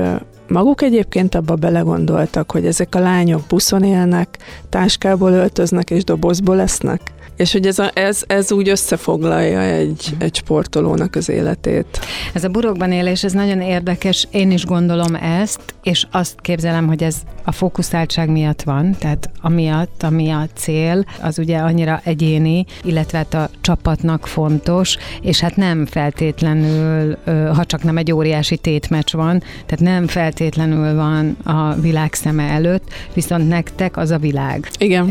maguk 0.48 0.82
egyébként 0.82 1.34
abba 1.34 1.54
belegondoltak, 1.54 2.50
hogy 2.50 2.66
ezek 2.66 2.94
a 2.94 3.00
lányok 3.00 3.42
buszon 3.48 3.82
élnek, 3.82 4.38
táskából 4.68 5.32
öltöznek 5.32 5.90
és 5.90 6.04
dobozból 6.04 6.56
lesznek. 6.56 7.12
És 7.40 7.52
hogy 7.52 7.66
ez, 7.66 7.78
a, 7.78 7.90
ez, 7.94 8.22
ez 8.26 8.52
úgy 8.52 8.68
összefoglalja 8.68 9.60
egy, 9.60 10.16
egy 10.18 10.34
sportolónak 10.34 11.14
az 11.14 11.28
életét. 11.28 12.00
Ez 12.32 12.44
a 12.44 12.48
burokban 12.48 12.92
élés, 12.92 13.24
ez 13.24 13.32
nagyon 13.32 13.60
érdekes, 13.60 14.26
én 14.30 14.50
is 14.50 14.64
gondolom 14.64 15.14
ezt, 15.14 15.60
és 15.82 16.06
azt 16.10 16.40
képzelem, 16.40 16.86
hogy 16.86 17.02
ez 17.02 17.16
a 17.44 17.52
fókuszáltság 17.52 18.30
miatt 18.30 18.62
van, 18.62 18.96
tehát 18.98 19.30
amiatt, 19.40 20.02
ami 20.02 20.30
a 20.30 20.46
cél, 20.54 21.04
az 21.22 21.38
ugye 21.38 21.58
annyira 21.58 22.00
egyéni, 22.04 22.64
illetve 22.82 23.18
hát 23.18 23.34
a 23.34 23.50
csapatnak 23.60 24.26
fontos, 24.26 24.96
és 25.22 25.40
hát 25.40 25.56
nem 25.56 25.86
feltétlenül, 25.86 27.16
ha 27.54 27.64
csak 27.64 27.82
nem 27.82 27.96
egy 27.96 28.12
óriási 28.12 28.56
tétmecs 28.56 29.12
van, 29.12 29.42
tehát 29.66 29.80
nem 29.80 30.06
feltétlenül 30.06 30.94
van 30.94 31.36
a 31.44 31.74
világ 31.74 32.14
szeme 32.14 32.42
előtt, 32.42 32.84
viszont 33.14 33.48
nektek 33.48 33.96
az 33.96 34.10
a 34.10 34.18
világ. 34.18 34.68
Igen. 34.78 35.04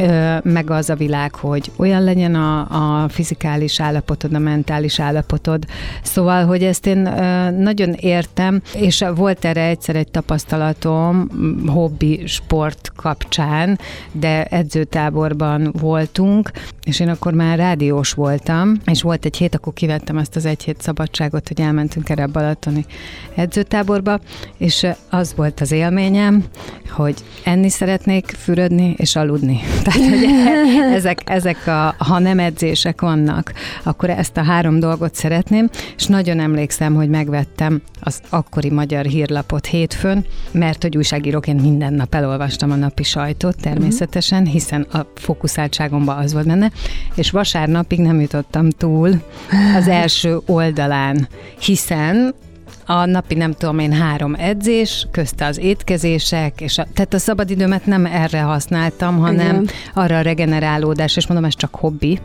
Meg 0.43 0.69
az 0.69 0.89
a 0.89 0.95
világ, 0.95 1.35
hogy 1.35 1.71
olyan 1.75 2.03
legyen 2.03 2.17
a, 2.25 2.59
a 3.03 3.09
fizikális 3.09 3.79
állapotod, 3.79 4.33
a 4.33 4.39
mentális 4.39 4.99
állapotod. 4.99 5.65
Szóval, 6.03 6.45
hogy 6.45 6.63
ezt 6.63 6.85
én 6.85 6.97
nagyon 7.57 7.93
értem, 7.93 8.61
és 8.75 9.05
volt 9.15 9.45
erre 9.45 9.61
egyszer 9.61 9.95
egy 9.95 10.11
tapasztalatom, 10.11 11.29
hobbi 11.67 12.23
sport 12.25 12.91
kapcsán, 12.95 13.79
de 14.11 14.43
edzőtáborban 14.43 15.73
voltunk, 15.79 16.51
és 16.83 16.99
én 16.99 17.09
akkor 17.09 17.33
már 17.33 17.57
rádiós 17.57 18.11
voltam, 18.13 18.73
és 18.85 19.01
volt 19.01 19.25
egy 19.25 19.37
hét, 19.37 19.55
akkor 19.55 19.73
kivettem 19.73 20.17
ezt 20.17 20.35
az 20.35 20.45
egy 20.45 20.63
hét 20.63 20.81
szabadságot, 20.81 21.47
hogy 21.47 21.61
elmentünk 21.61 22.09
erre 22.09 22.23
a 22.23 22.27
Balatoni 22.27 22.85
edzőtáborba, 23.35 24.19
és 24.57 24.87
az 25.09 25.33
volt 25.35 25.61
az 25.61 25.71
élményem, 25.71 26.43
hogy 26.89 27.15
enni 27.43 27.69
szeretnék, 27.69 28.25
fürödni 28.25 28.93
és 28.97 29.15
aludni. 29.15 29.59
Tehát, 29.83 30.09
hogy 30.09 30.23
ezek, 30.93 31.21
ezek 31.25 31.67
a, 31.67 31.95
ha 32.09 32.19
nem 32.19 32.39
edzések 32.39 33.01
vannak, 33.01 33.53
akkor 33.83 34.09
ezt 34.09 34.37
a 34.37 34.43
három 34.43 34.79
dolgot 34.79 35.15
szeretném, 35.15 35.69
és 35.95 36.05
nagyon 36.05 36.39
emlékszem, 36.39 36.95
hogy 36.95 37.09
megvettem 37.09 37.81
az 37.99 38.21
akkori 38.29 38.69
magyar 38.69 39.05
hírlapot 39.05 39.65
hétfőn, 39.65 40.25
mert 40.51 40.81
hogy 40.81 40.97
újságíróként 40.97 41.61
minden 41.61 41.93
nap 41.93 42.15
elolvastam 42.15 42.71
a 42.71 42.75
napi 42.75 43.03
sajtot 43.03 43.61
természetesen, 43.61 44.45
hiszen 44.45 44.81
a 44.81 45.05
fókuszáltságomban 45.15 46.17
az 46.17 46.33
volt 46.33 46.47
benne, 46.47 46.71
és 47.15 47.31
vasárnapig 47.31 47.99
nem 47.99 48.19
jutottam 48.19 48.69
túl 48.69 49.21
az 49.75 49.87
első 49.87 50.39
oldalán, 50.45 51.27
hiszen 51.59 52.33
a 52.91 53.05
napi 53.05 53.35
nem 53.35 53.51
tudom 53.51 53.79
én 53.79 53.91
három 53.91 54.35
edzés, 54.37 55.07
közte 55.11 55.45
az 55.45 55.57
étkezések, 55.57 56.61
és 56.61 56.77
a, 56.77 56.87
tehát 56.93 57.13
a 57.13 57.17
szabadidőmet 57.17 57.85
nem 57.85 58.05
erre 58.05 58.41
használtam, 58.41 59.17
hanem 59.17 59.55
Igen. 59.55 59.69
arra 59.93 60.17
a 60.17 60.21
regenerálódás, 60.21 61.15
és 61.15 61.27
mondom, 61.27 61.45
ez 61.45 61.55
csak 61.55 61.75
hobbi, 61.75 62.19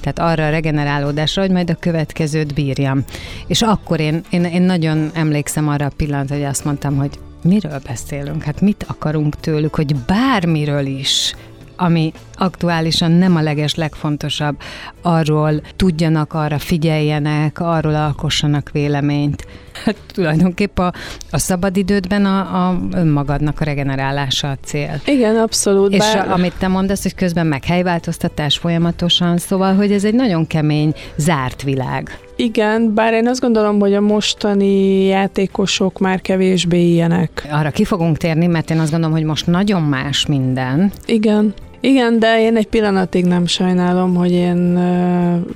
tehát 0.00 0.18
arra 0.18 0.46
a 0.46 0.50
regenerálódásra, 0.50 1.42
hogy 1.42 1.50
majd 1.50 1.70
a 1.70 1.74
következőt 1.74 2.54
bírjam. 2.54 3.04
És 3.46 3.62
akkor 3.62 4.00
én, 4.00 4.20
én, 4.30 4.44
én 4.44 4.62
nagyon 4.62 5.10
emlékszem 5.14 5.68
arra 5.68 5.86
a 5.86 5.92
pillanatra, 5.96 6.34
hogy 6.34 6.44
azt 6.44 6.64
mondtam, 6.64 6.96
hogy 6.96 7.18
miről 7.42 7.80
beszélünk? 7.86 8.42
Hát 8.42 8.60
mit 8.60 8.84
akarunk 8.88 9.40
tőlük, 9.40 9.74
hogy 9.74 9.96
bármiről 9.96 10.86
is 10.86 11.34
ami 11.76 12.12
aktuálisan 12.34 13.10
nem 13.10 13.36
a 13.36 13.40
leges 13.42 13.74
legfontosabb, 13.74 14.56
arról 15.02 15.62
tudjanak, 15.76 16.32
arra 16.32 16.58
figyeljenek, 16.58 17.60
arról 17.60 17.94
alkossanak 17.94 18.70
véleményt. 18.72 19.46
Hát 19.84 19.96
tulajdonképpen 20.12 20.86
a, 20.86 20.92
a 21.30 21.38
szabadidődben 21.38 22.24
a, 22.24 22.68
a 22.68 22.78
önmagadnak 22.92 23.60
a 23.60 23.64
regenerálása 23.64 24.50
a 24.50 24.56
cél. 24.64 25.00
Igen, 25.06 25.36
abszolút. 25.36 25.92
És 25.92 25.98
bár... 25.98 26.28
a, 26.28 26.32
amit 26.32 26.54
te 26.58 26.68
mondasz, 26.68 27.02
hogy 27.02 27.14
közben 27.14 27.46
meghelyváltoztatás 27.46 28.58
folyamatosan, 28.58 29.38
szóval, 29.38 29.74
hogy 29.74 29.92
ez 29.92 30.04
egy 30.04 30.14
nagyon 30.14 30.46
kemény, 30.46 30.94
zárt 31.16 31.62
világ. 31.62 32.18
Igen, 32.36 32.94
bár 32.94 33.12
én 33.12 33.28
azt 33.28 33.40
gondolom, 33.40 33.78
hogy 33.80 33.94
a 33.94 34.00
mostani 34.00 35.04
játékosok 35.04 35.98
már 35.98 36.20
kevésbé 36.20 36.80
ilyenek. 36.80 37.48
Arra 37.50 37.70
ki 37.70 37.84
fogunk 37.84 38.16
térni, 38.16 38.46
mert 38.46 38.70
én 38.70 38.78
azt 38.78 38.90
gondolom, 38.90 39.16
hogy 39.16 39.24
most 39.24 39.46
nagyon 39.46 39.82
más 39.82 40.26
minden. 40.26 40.92
Igen. 41.06 41.54
Igen, 41.84 42.18
de 42.18 42.40
én 42.40 42.56
egy 42.56 42.66
pillanatig 42.66 43.24
nem 43.24 43.46
sajnálom, 43.46 44.14
hogy 44.14 44.30
én 44.30 44.78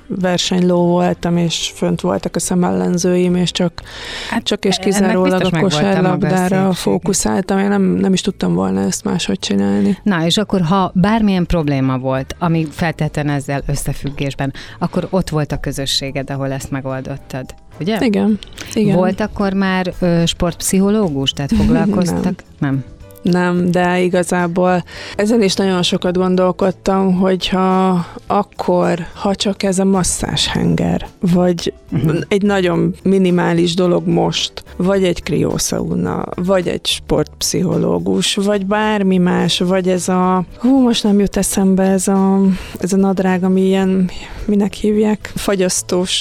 versenyló 0.06 0.86
voltam, 0.86 1.36
és 1.36 1.72
fönt 1.74 2.00
voltak 2.00 2.36
a 2.36 2.38
szemellenzőim, 2.38 3.34
és 3.34 3.50
csak, 3.50 3.82
hát 4.30 4.42
csak 4.42 4.64
és 4.64 4.76
kizárólag 4.76 5.42
a 5.52 5.60
kosárlabdára 5.60 6.72
fókuszáltam. 6.72 7.58
Én 7.58 7.68
nem, 7.68 7.82
nem 7.82 8.12
is 8.12 8.20
tudtam 8.20 8.54
volna 8.54 8.80
ezt 8.80 9.04
máshogy 9.04 9.38
csinálni. 9.38 9.98
Na, 10.02 10.24
és 10.24 10.36
akkor 10.36 10.60
ha 10.60 10.92
bármilyen 10.94 11.46
probléma 11.46 11.98
volt, 11.98 12.34
ami 12.38 12.66
feltétlenül 12.70 13.32
ezzel 13.32 13.62
összefüggésben, 13.66 14.52
akkor 14.78 15.06
ott 15.10 15.28
volt 15.28 15.52
a 15.52 15.56
közösséged, 15.56 16.30
ahol 16.30 16.52
ezt 16.52 16.70
megoldottad. 16.70 17.54
Ugye? 17.80 17.98
Igen. 18.00 18.38
igen. 18.74 18.96
Volt 18.96 19.20
akkor 19.20 19.52
már 19.52 19.92
ö, 20.00 20.22
sportpszichológus, 20.26 21.30
tehát 21.30 21.52
foglalkoztak? 21.52 22.22
nem. 22.22 22.34
nem. 22.58 22.84
Nem, 23.22 23.70
de 23.70 24.00
igazából 24.00 24.84
ezen 25.16 25.42
is 25.42 25.54
nagyon 25.54 25.82
sokat 25.82 26.16
gondolkodtam, 26.16 27.14
hogyha 27.14 28.04
akkor, 28.26 29.06
ha 29.14 29.34
csak 29.34 29.62
ez 29.62 29.78
a 29.78 29.84
masszáshenger, 29.84 31.06
vagy 31.20 31.72
uh-huh. 31.92 32.16
egy 32.28 32.42
nagyon 32.42 32.94
minimális 33.02 33.74
dolog 33.74 34.06
most, 34.06 34.62
vagy 34.76 35.04
egy 35.04 35.22
kriószauna, 35.22 36.24
vagy 36.34 36.68
egy 36.68 36.86
sportpszichológus, 36.86 38.34
vagy 38.34 38.66
bármi 38.66 39.18
más, 39.18 39.58
vagy 39.58 39.88
ez 39.88 40.08
a, 40.08 40.44
hú, 40.58 40.82
most 40.82 41.04
nem 41.04 41.18
jut 41.18 41.36
eszembe 41.36 41.82
ez 41.82 42.08
a, 42.08 42.40
ez 42.80 42.92
a 42.92 42.96
nadrág, 42.96 43.44
ami 43.44 43.60
ilyen, 43.60 44.10
minek 44.44 44.72
hívják, 44.72 45.32
fagyasztós. 45.34 46.14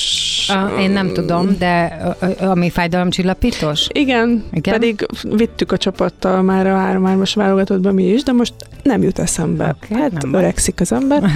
A, 0.48 0.80
én 0.80 0.92
nem 0.92 1.14
tudom, 1.14 1.56
de 1.60 1.86
ami 2.40 2.70
fájdalomcsillapítós? 2.70 3.88
Igen, 3.92 4.44
Igen, 4.52 4.74
pedig 4.74 5.06
vittük 5.22 5.72
a 5.72 5.78
csapattal 5.78 6.42
már 6.42 6.68
a 6.68 6.87
háromármas 6.88 7.34
válogatottba 7.34 7.92
mi 7.92 8.04
is, 8.04 8.24
de 8.24 8.32
most 8.32 8.54
nem 8.84 9.02
jut 9.02 9.20
eszembe. 9.20 9.76
Okay, 9.84 10.02
hát 10.02 10.22
nem 10.22 10.34
öregszik 10.34 10.82
az 10.82 10.92
ember. 10.92 11.24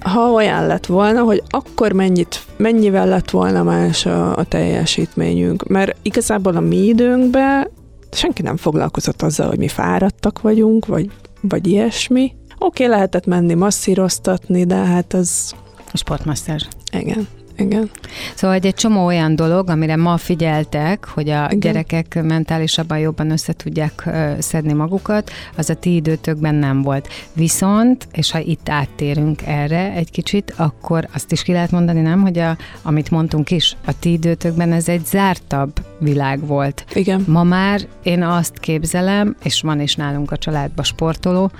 Ha 0.00 0.30
olyan 0.30 0.66
lett 0.66 0.86
volna, 0.86 1.22
hogy 1.22 1.42
akkor 1.48 1.92
mennyit, 1.92 2.42
mennyivel 2.56 3.06
lett 3.06 3.30
volna 3.30 3.62
más 3.62 4.06
a, 4.06 4.36
a 4.36 4.44
teljesítményünk, 4.44 5.68
mert 5.68 5.96
igazából 6.02 6.56
a 6.56 6.60
mi 6.60 6.76
időnkben 6.76 7.70
senki 8.10 8.42
nem 8.42 8.56
foglalkozott 8.56 9.22
azzal, 9.22 9.48
hogy 9.48 9.58
mi 9.58 9.68
fáradtak 9.68 10.40
vagyunk, 10.40 10.86
vagy, 10.86 11.10
vagy 11.40 11.66
ilyesmi. 11.66 12.34
Oké, 12.58 12.84
okay, 12.84 12.96
lehetett 12.96 13.26
menni 13.26 13.54
masszíroztatni, 13.54 14.64
de 14.64 14.74
hát 14.74 15.12
az... 15.12 15.54
A 15.92 15.96
sportmasszázs. 15.96 16.62
Igen. 16.92 17.28
Igen. 17.60 17.90
Szóval 18.34 18.56
egy 18.56 18.74
csomó 18.74 19.04
olyan 19.04 19.36
dolog, 19.36 19.70
amire 19.70 19.96
ma 19.96 20.16
figyeltek, 20.16 21.08
hogy 21.08 21.28
a 21.30 21.44
Igen. 21.44 21.58
gyerekek 21.58 22.22
mentálisabban 22.22 22.98
jobban 22.98 23.30
össze 23.30 23.52
tudják 23.52 24.08
szedni 24.38 24.72
magukat, 24.72 25.30
az 25.56 25.70
a 25.70 25.74
ti 25.74 25.94
időtökben 25.94 26.54
nem 26.54 26.82
volt. 26.82 27.08
Viszont, 27.32 28.08
és 28.12 28.30
ha 28.30 28.38
itt 28.38 28.68
áttérünk 28.68 29.42
erre 29.46 29.92
egy 29.92 30.10
kicsit, 30.10 30.54
akkor 30.56 31.08
azt 31.12 31.32
is 31.32 31.42
ki 31.42 31.52
lehet 31.52 31.70
mondani, 31.70 32.00
nem, 32.00 32.20
hogy 32.20 32.38
a, 32.38 32.56
amit 32.82 33.10
mondtunk 33.10 33.50
is, 33.50 33.76
a 33.86 33.98
ti 33.98 34.12
időtökben 34.12 34.72
ez 34.72 34.88
egy 34.88 35.04
zártabb 35.06 35.72
világ 35.98 36.46
volt. 36.46 36.84
Igen. 36.94 37.24
Ma 37.26 37.42
már 37.42 37.80
én 38.02 38.22
azt 38.22 38.58
képzelem, 38.58 39.36
és 39.42 39.60
van 39.60 39.80
is 39.80 39.94
nálunk 39.94 40.30
a 40.30 40.36
családba 40.36 40.82
sportoló, 40.82 41.50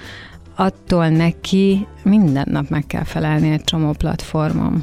attól 0.54 1.08
neki 1.08 1.86
minden 2.02 2.46
nap 2.50 2.68
meg 2.68 2.86
kell 2.86 3.04
felelni 3.04 3.50
egy 3.50 3.64
csomó 3.64 3.92
platformon. 3.92 4.82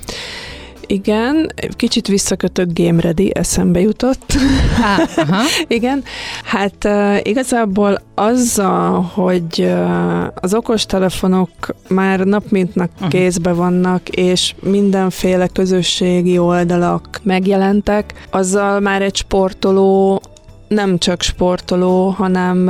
Igen, 0.87 1.51
kicsit 1.71 2.07
visszakötök 2.07 2.69
Game 2.73 3.01
Ready, 3.01 3.31
eszembe 3.35 3.79
jutott. 3.79 4.33
Ah, 4.81 5.09
aha. 5.15 5.41
Igen, 5.67 6.03
hát 6.43 6.85
uh, 6.85 7.17
igazából 7.23 8.01
azzal, 8.15 9.01
hogy 9.01 9.59
uh, 9.59 10.27
az 10.35 10.53
okostelefonok 10.53 11.49
már 11.87 12.19
nap 12.19 12.43
mint 12.49 12.75
nap 12.75 12.89
uh-huh. 12.93 13.09
kézbe 13.09 13.53
vannak, 13.53 14.09
és 14.09 14.55
mindenféle 14.61 15.47
közösségi 15.47 16.37
oldalak 16.37 17.19
megjelentek, 17.23 18.13
azzal 18.29 18.79
már 18.79 19.01
egy 19.01 19.15
sportoló 19.15 20.21
nem 20.67 20.97
csak 20.97 21.21
sportoló, 21.21 22.09
hanem 22.09 22.67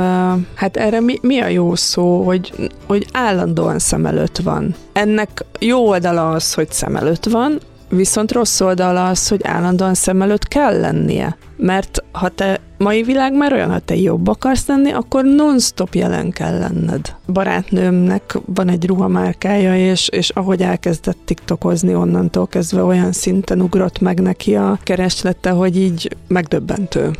hát 0.54 0.76
erre 0.76 1.00
mi, 1.00 1.18
mi 1.22 1.40
a 1.40 1.48
jó 1.48 1.74
szó, 1.74 2.22
hogy, 2.22 2.70
hogy 2.86 3.06
állandóan 3.12 3.78
szem 3.78 4.06
előtt 4.06 4.36
van. 4.38 4.74
Ennek 4.92 5.44
jó 5.58 5.88
oldala 5.88 6.30
az, 6.30 6.54
hogy 6.54 6.70
szem 6.70 6.96
előtt 6.96 7.24
van, 7.24 7.58
Viszont 7.88 8.32
rossz 8.32 8.60
oldala 8.60 9.08
az, 9.08 9.28
hogy 9.28 9.40
állandóan 9.44 9.94
szem 9.94 10.22
előtt 10.22 10.48
kell 10.48 10.80
lennie. 10.80 11.36
Mert 11.56 12.04
ha 12.12 12.28
te 12.28 12.60
mai 12.78 13.02
világ 13.02 13.34
már 13.36 13.52
olyan, 13.52 13.70
ha 13.70 13.78
te 13.78 13.96
jobb 13.96 14.26
akarsz 14.26 14.66
lenni, 14.66 14.90
akkor 14.90 15.24
non-stop 15.24 15.94
jelen 15.94 16.30
kell 16.30 16.58
lenned. 16.58 17.14
Barátnőmnek 17.26 18.38
van 18.44 18.68
egy 18.68 18.86
ruhamárkája, 18.86 19.90
és, 19.90 20.08
és 20.08 20.28
ahogy 20.28 20.62
elkezdett 20.62 21.18
tiktokozni, 21.24 21.94
onnantól 21.94 22.46
kezdve 22.46 22.82
olyan 22.82 23.12
szinten 23.12 23.60
ugrott 23.60 24.00
meg 24.00 24.20
neki 24.20 24.56
a 24.56 24.78
kereslete, 24.82 25.50
hogy 25.50 25.76
így 25.76 26.16
megdöbbentő. 26.26 27.10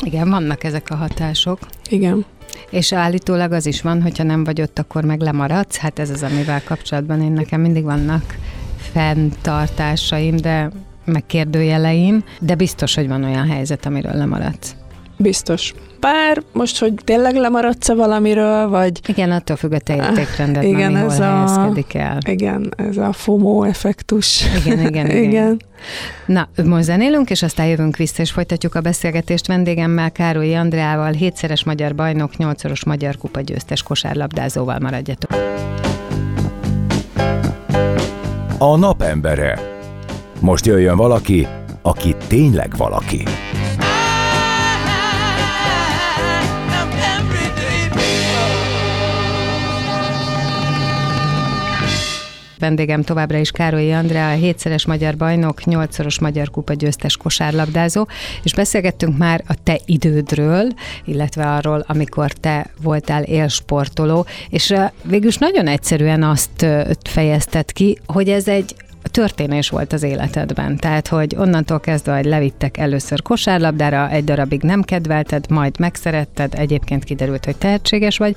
Igen, 0.00 0.30
vannak 0.30 0.64
ezek 0.64 0.90
a 0.90 0.94
hatások. 0.94 1.58
Igen. 1.88 2.24
És 2.70 2.92
állítólag 2.92 3.52
az 3.52 3.66
is 3.66 3.82
van, 3.82 4.02
hogyha 4.02 4.22
nem 4.22 4.44
vagy 4.44 4.60
ott, 4.60 4.78
akkor 4.78 5.04
meg 5.04 5.20
lemaradsz. 5.20 5.76
Hát 5.76 5.98
ez 5.98 6.10
az, 6.10 6.22
amivel 6.22 6.62
kapcsolatban 6.64 7.22
én 7.22 7.32
nekem 7.32 7.60
mindig 7.60 7.84
vannak 7.84 8.36
fenntartásaim, 8.78 10.36
de 10.36 10.70
megkérdőjeleim, 11.04 12.24
de 12.40 12.54
biztos, 12.54 12.94
hogy 12.94 13.08
van 13.08 13.24
olyan 13.24 13.48
helyzet, 13.48 13.86
amiről 13.86 14.14
lemaradsz. 14.14 14.76
Biztos. 15.16 15.74
Bár 16.00 16.42
most, 16.52 16.78
hogy 16.78 16.92
tényleg 17.04 17.34
lemaradsz-e 17.34 17.94
valamiről, 17.94 18.68
vagy... 18.68 19.00
Igen, 19.06 19.30
attól 19.30 19.56
függ 19.56 19.72
a 19.72 19.78
te 19.78 19.94
értékrendet, 19.94 20.62
igen, 20.62 20.94
ami 20.94 21.04
ez 21.04 21.20
a... 21.20 21.74
el. 21.92 22.18
Igen, 22.26 22.72
ez 22.76 22.96
a 22.96 23.12
FOMO 23.12 23.62
effektus. 23.62 24.44
Igen, 24.64 24.86
igen, 24.86 25.06
igen. 25.10 25.22
igen. 25.22 25.60
Na, 26.26 26.48
most 26.64 26.84
zenélünk, 26.84 27.30
és 27.30 27.42
aztán 27.42 27.66
jövünk 27.66 27.96
vissza, 27.96 28.22
és 28.22 28.30
folytatjuk 28.30 28.74
a 28.74 28.80
beszélgetést 28.80 29.46
vendégemmel, 29.46 30.12
Károlyi 30.12 30.54
Andreával, 30.54 31.12
hétszeres 31.12 31.64
magyar 31.64 31.94
bajnok, 31.94 32.36
nyolcszoros 32.36 32.84
magyar 32.84 33.16
kupa 33.16 33.40
győztes 33.40 33.82
kosárlabdázóval 33.82 34.78
maradjatok 34.78 35.30
a 38.58 38.76
napembere. 38.76 39.58
Most 40.40 40.66
jöjjön 40.66 40.96
valaki, 40.96 41.46
aki 41.82 42.16
tényleg 42.28 42.76
valaki. 42.76 43.22
Vendégem 52.58 53.02
továbbra 53.02 53.38
is 53.38 53.50
Károlyi 53.50 53.92
Andrea, 53.92 54.30
a 54.30 54.34
hétszeres 54.34 54.86
magyar 54.86 55.16
bajnok, 55.16 55.64
nyolcszoros 55.64 56.18
magyar 56.18 56.50
kupa 56.50 56.72
győztes 56.72 57.16
kosárlabdázó, 57.16 58.06
és 58.42 58.54
beszélgettünk 58.54 59.18
már 59.18 59.44
a 59.48 59.54
te 59.62 59.78
idődről, 59.84 60.72
illetve 61.04 61.46
arról, 61.46 61.84
amikor 61.86 62.32
te 62.32 62.70
voltál 62.82 63.22
élsportoló, 63.22 64.26
és 64.48 64.74
végülis 65.02 65.36
nagyon 65.36 65.66
egyszerűen 65.66 66.22
azt 66.22 66.66
fejezted 67.02 67.72
ki, 67.72 67.98
hogy 68.06 68.28
ez 68.28 68.48
egy 68.48 68.74
történés 69.02 69.68
volt 69.68 69.92
az 69.92 70.02
életedben. 70.02 70.76
Tehát, 70.76 71.08
hogy 71.08 71.34
onnantól 71.38 71.80
kezdve, 71.80 72.16
hogy 72.16 72.24
levittek 72.24 72.76
először 72.76 73.22
kosárlabdára, 73.22 74.10
egy 74.10 74.24
darabig 74.24 74.62
nem 74.62 74.82
kedvelted, 74.82 75.50
majd 75.50 75.78
megszeretted, 75.78 76.54
egyébként 76.54 77.04
kiderült, 77.04 77.44
hogy 77.44 77.56
tehetséges 77.56 78.18
vagy, 78.18 78.36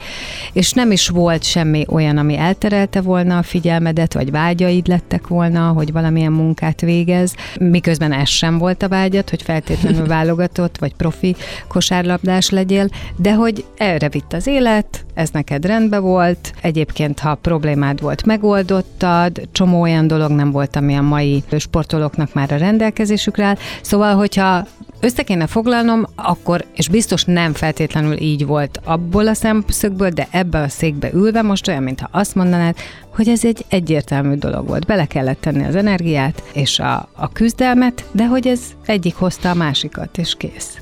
és 0.54 0.72
nem 0.72 0.92
is 0.92 1.10
volt 1.10 1.44
semmi 1.44 1.86
olyan, 1.88 2.18
ami 2.18 2.38
elterelte 2.38 3.02
volna 3.02 3.38
a 3.38 3.44
figyelmedet, 3.44 4.14
vagy 4.14 4.32
vágyaid 4.32 4.88
lettek 4.88 5.28
volna, 5.28 5.68
hogy 5.68 5.92
valamilyen 5.92 6.32
munkát 6.32 6.82
végez, 6.82 7.36
miközben 7.60 8.12
ez 8.14 8.30
sem 8.30 8.58
volt 8.58 8.84
a 8.84 8.88
vágyat, 8.88 9.30
hogy 9.30 9.42
feltétlenül 9.42 10.08
válogatott, 10.18 10.78
vagy 10.78 10.94
profi 10.96 11.36
kosárlabdás 11.68 12.50
legyél, 12.50 12.88
de 13.16 13.34
hogy 13.34 13.66
erre 13.78 14.10
vitt 14.10 14.34
az 14.34 14.48
élet, 14.48 15.06
ez 15.14 15.30
neked 15.30 15.66
rendben 15.66 16.02
volt, 16.02 16.54
egyébként 16.62 17.20
ha 17.20 17.36
problémád 17.36 18.02
volt, 18.02 18.26
megoldottad, 18.26 19.48
csomó 19.52 19.82
olyan 19.82 20.08
dolog 20.08 20.32
nem 20.32 20.52
volt, 20.52 20.76
ami 20.76 20.96
a 20.96 21.02
mai 21.02 21.44
sportolóknak 21.58 22.34
már 22.34 22.52
a 22.52 22.58
rendelkezésükre 22.58 23.46
áll. 23.46 23.58
Szóval, 23.82 24.16
hogyha 24.16 24.66
össze 25.00 25.24
kéne 25.24 25.48
foglalnom, 25.48 26.06
akkor, 26.16 26.66
és 26.76 26.90
biztos 26.90 27.24
nem 27.24 27.54
feltétlenül 27.54 28.20
így 28.20 28.46
volt 28.46 28.80
abból 28.84 29.28
a 29.28 29.34
szemszögből, 29.34 30.10
de 30.10 30.28
ebbe 30.32 30.60
a 30.60 30.70
székbe 30.70 31.10
ülve 31.14 31.42
most 31.42 31.68
olyan, 31.68 31.84
mintha 31.84 32.08
azt 32.12 32.36
mondanád, 32.36 32.76
hogy 33.16 33.28
ez 33.28 33.46
egy 33.46 33.66
egyértelmű 33.70 34.36
dolog 34.36 34.68
volt. 34.68 34.86
Bele 34.86 35.06
kellett 35.06 35.42
tenni 35.42 35.66
az 35.66 35.76
energiát 35.76 36.44
és 36.54 36.80
a, 36.80 37.10
a 37.14 37.32
küzdelmet, 37.32 38.06
de 38.12 38.28
hogy 38.28 38.48
ez 38.48 38.62
egyik 38.86 39.16
hozta 39.16 39.50
a 39.50 39.54
másikat, 39.54 40.18
és 40.18 40.36
kész. 40.38 40.81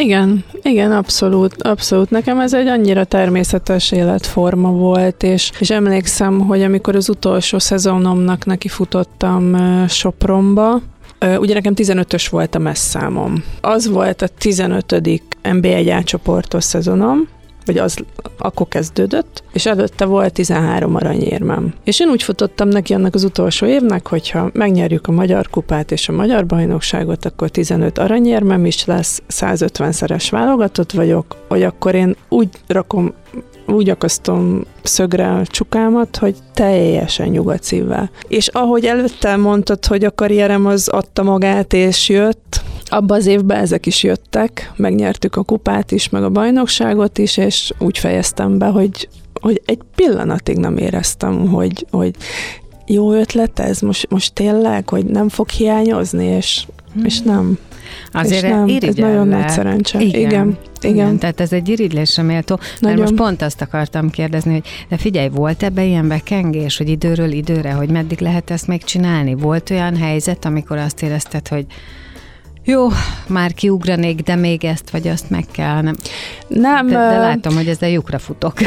Igen, 0.00 0.44
igen, 0.62 0.92
abszolút, 0.92 1.62
abszolút. 1.62 2.10
Nekem 2.10 2.40
ez 2.40 2.54
egy 2.54 2.66
annyira 2.66 3.04
természetes 3.04 3.92
életforma 3.92 4.70
volt, 4.70 5.22
és, 5.22 5.50
és 5.58 5.70
emlékszem, 5.70 6.40
hogy 6.40 6.62
amikor 6.62 6.96
az 6.96 7.08
utolsó 7.08 7.58
szezonomnak 7.58 8.44
neki 8.44 8.68
futottam 8.68 9.56
Sopronba, 9.88 10.80
Ugye 11.38 11.54
nekem 11.54 11.72
15-ös 11.76 12.26
volt 12.30 12.54
a 12.54 12.58
messzámom. 12.58 13.44
Az 13.60 13.88
volt 13.88 14.22
a 14.22 14.28
15. 14.28 15.02
NB1 15.42 15.90
átcsoportos 15.92 16.64
szezonom, 16.64 17.28
vagy 17.72 17.78
az 17.78 17.96
akkor 18.38 18.68
kezdődött, 18.68 19.42
és 19.52 19.66
előtte 19.66 20.04
volt 20.04 20.32
13 20.32 20.94
aranyérmem. 20.94 21.74
És 21.84 22.00
én 22.00 22.08
úgy 22.08 22.22
futottam 22.22 22.68
neki 22.68 22.94
annak 22.94 23.14
az 23.14 23.24
utolsó 23.24 23.66
évnek, 23.66 24.06
hogyha 24.06 24.50
megnyerjük 24.52 25.06
a 25.06 25.12
Magyar 25.12 25.48
Kupát 25.50 25.92
és 25.92 26.08
a 26.08 26.12
Magyar 26.12 26.46
Bajnokságot, 26.46 27.24
akkor 27.24 27.48
15 27.48 27.98
aranyérmem 27.98 28.66
is 28.66 28.84
lesz, 28.84 29.22
150-szeres 29.30 30.26
válogatott 30.30 30.92
vagyok, 30.92 31.36
hogy 31.48 31.62
akkor 31.62 31.94
én 31.94 32.16
úgy 32.28 32.48
rakom 32.66 33.12
úgy 33.66 33.90
akasztom 33.90 34.64
szögre 34.82 35.30
a 35.30 35.46
csukámat, 35.46 36.16
hogy 36.16 36.36
teljesen 36.54 37.28
nyugodt 37.28 37.62
szívvel. 37.62 38.10
És 38.28 38.48
ahogy 38.48 38.84
előtte 38.84 39.36
mondtad, 39.36 39.86
hogy 39.86 40.04
a 40.04 40.14
karrierem 40.14 40.66
az 40.66 40.88
adta 40.88 41.22
magát 41.22 41.72
és 41.72 42.08
jött, 42.08 42.62
abban 42.90 43.18
az 43.18 43.26
évben 43.26 43.58
ezek 43.60 43.86
is 43.86 44.02
jöttek, 44.02 44.72
megnyertük 44.76 45.36
a 45.36 45.42
kupát 45.42 45.92
is, 45.92 46.08
meg 46.08 46.22
a 46.22 46.30
bajnokságot 46.30 47.18
is, 47.18 47.36
és 47.36 47.72
úgy 47.78 47.98
fejeztem 47.98 48.58
be, 48.58 48.66
hogy, 48.66 49.08
hogy 49.40 49.62
egy 49.64 49.78
pillanatig 49.94 50.56
nem 50.56 50.76
éreztem, 50.76 51.48
hogy, 51.48 51.86
hogy 51.90 52.14
jó 52.86 53.12
ötlet 53.12 53.58
ez, 53.58 53.80
most, 53.80 54.10
most 54.10 54.34
tényleg, 54.34 54.88
hogy 54.88 55.04
nem 55.04 55.28
fog 55.28 55.48
hiányozni, 55.48 56.24
és, 56.24 56.66
hmm. 56.92 57.04
és 57.04 57.20
nem. 57.20 57.58
Azért 58.12 58.42
és 58.42 58.50
nem, 58.50 58.68
ez 58.80 58.94
nagyon 58.94 59.28
nagy 59.28 59.48
szerencse. 59.48 60.00
Igen. 60.00 60.20
Igen. 60.20 60.58
Igen. 60.80 60.94
Igen. 60.94 61.18
Tehát 61.18 61.40
ez 61.40 61.52
egy 61.52 61.68
irigylésre 61.68 62.22
méltó. 62.22 62.58
Mert 62.80 62.98
most 62.98 63.14
pont 63.14 63.42
azt 63.42 63.60
akartam 63.60 64.10
kérdezni, 64.10 64.52
hogy 64.52 64.64
de 64.88 64.96
figyelj, 64.96 65.28
volt 65.28 65.62
ebbe 65.62 65.84
ilyen 65.84 66.08
bekengés, 66.08 66.76
hogy 66.76 66.88
időről 66.88 67.32
időre, 67.32 67.72
hogy 67.72 67.88
meddig 67.88 68.20
lehet 68.20 68.50
ezt 68.50 68.66
még 68.66 68.84
csinálni? 68.84 69.34
Volt 69.34 69.70
olyan 69.70 69.96
helyzet, 69.96 70.44
amikor 70.44 70.78
azt 70.78 71.02
érezted, 71.02 71.48
hogy 71.48 71.66
jó, 72.70 72.88
már 73.26 73.52
kiugranék, 73.52 74.20
de 74.20 74.34
még 74.34 74.64
ezt 74.64 74.90
vagy 74.90 75.08
azt 75.08 75.30
meg 75.30 75.44
kell. 75.52 75.80
Nem, 75.80 75.94
nem 76.48 76.86
de, 76.86 76.92
de 76.92 77.18
látom, 77.18 77.54
hogy 77.54 77.68
ezzel 77.68 77.88
lyukra 77.88 78.18
futok. 78.18 78.52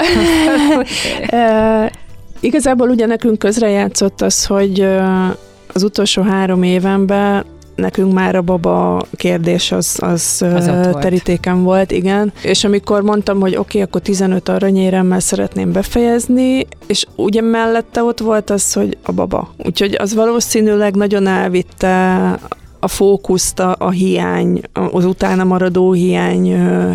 Igazából 2.40 2.90
ugye 2.90 3.06
nekünk 3.06 3.40
közrejátszott 3.40 4.22
az, 4.22 4.46
hogy 4.46 4.88
az 5.74 5.84
utolsó 5.84 6.22
három 6.22 6.64
évenben 6.64 7.46
nekünk 7.76 8.14
már 8.14 8.36
a 8.36 8.42
baba 8.42 9.06
kérdés 9.16 9.72
az, 9.72 9.98
az, 10.02 10.46
az 10.56 10.70
terítéken 11.00 11.54
volt. 11.54 11.66
volt, 11.66 11.92
igen. 11.92 12.34
És 12.42 12.64
amikor 12.64 13.02
mondtam, 13.02 13.40
hogy 13.40 13.56
oké, 13.56 13.60
okay, 13.60 13.82
akkor 13.82 14.02
15 14.02 14.50
aranyéremmel 14.50 15.20
szeretném 15.20 15.72
befejezni, 15.72 16.68
és 16.88 17.06
ugye 17.16 17.42
mellette 17.42 18.04
ott 18.04 18.20
volt 18.20 18.50
az, 18.50 18.74
hogy 18.74 18.98
a 19.04 19.12
baba. 19.12 19.54
Úgyhogy 19.58 19.96
az 20.00 20.14
valószínűleg 20.14 20.96
nagyon 20.96 21.28
elvitte 21.28 22.20
a 22.84 22.88
fókuszt 22.88 23.60
a, 23.60 23.76
a 23.80 23.90
hiány, 23.90 24.62
az 24.92 25.06
utána 25.06 25.44
maradó 25.44 25.92
hiány 25.92 26.48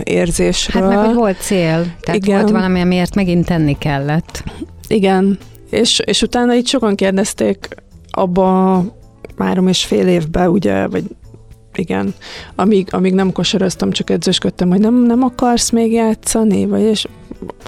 érzésről. 0.03 0.83
Hát 0.83 0.91
meg, 0.91 1.05
hogy 1.05 1.15
volt 1.15 1.41
cél, 1.41 1.95
tehát 2.01 2.25
Igen. 2.25 2.39
volt 2.41 2.51
valami, 2.51 2.81
amiért 2.81 3.15
megint 3.15 3.47
tenni 3.47 3.79
kellett. 3.79 4.45
Igen, 4.89 5.39
és, 5.71 6.01
és 6.05 6.23
utána 6.23 6.55
itt 6.55 6.67
sokan 6.67 6.95
kérdezték 6.95 7.69
abba 8.11 8.85
három 9.39 9.69
és 9.69 9.85
fél 9.85 10.07
évben, 10.09 10.49
ugye, 10.49 10.87
vagy 10.87 11.05
igen, 11.75 12.15
amíg, 12.55 12.89
amíg 12.91 13.15
nem 13.15 13.33
kosaroztam, 13.33 13.91
csak 13.91 14.11
edzősködtem, 14.11 14.69
hogy 14.69 14.81
nem, 14.81 14.95
nem 14.95 15.23
akarsz 15.23 15.71
még 15.71 15.93
játszani, 15.93 16.67
vagy 16.67 16.83
és 16.83 17.07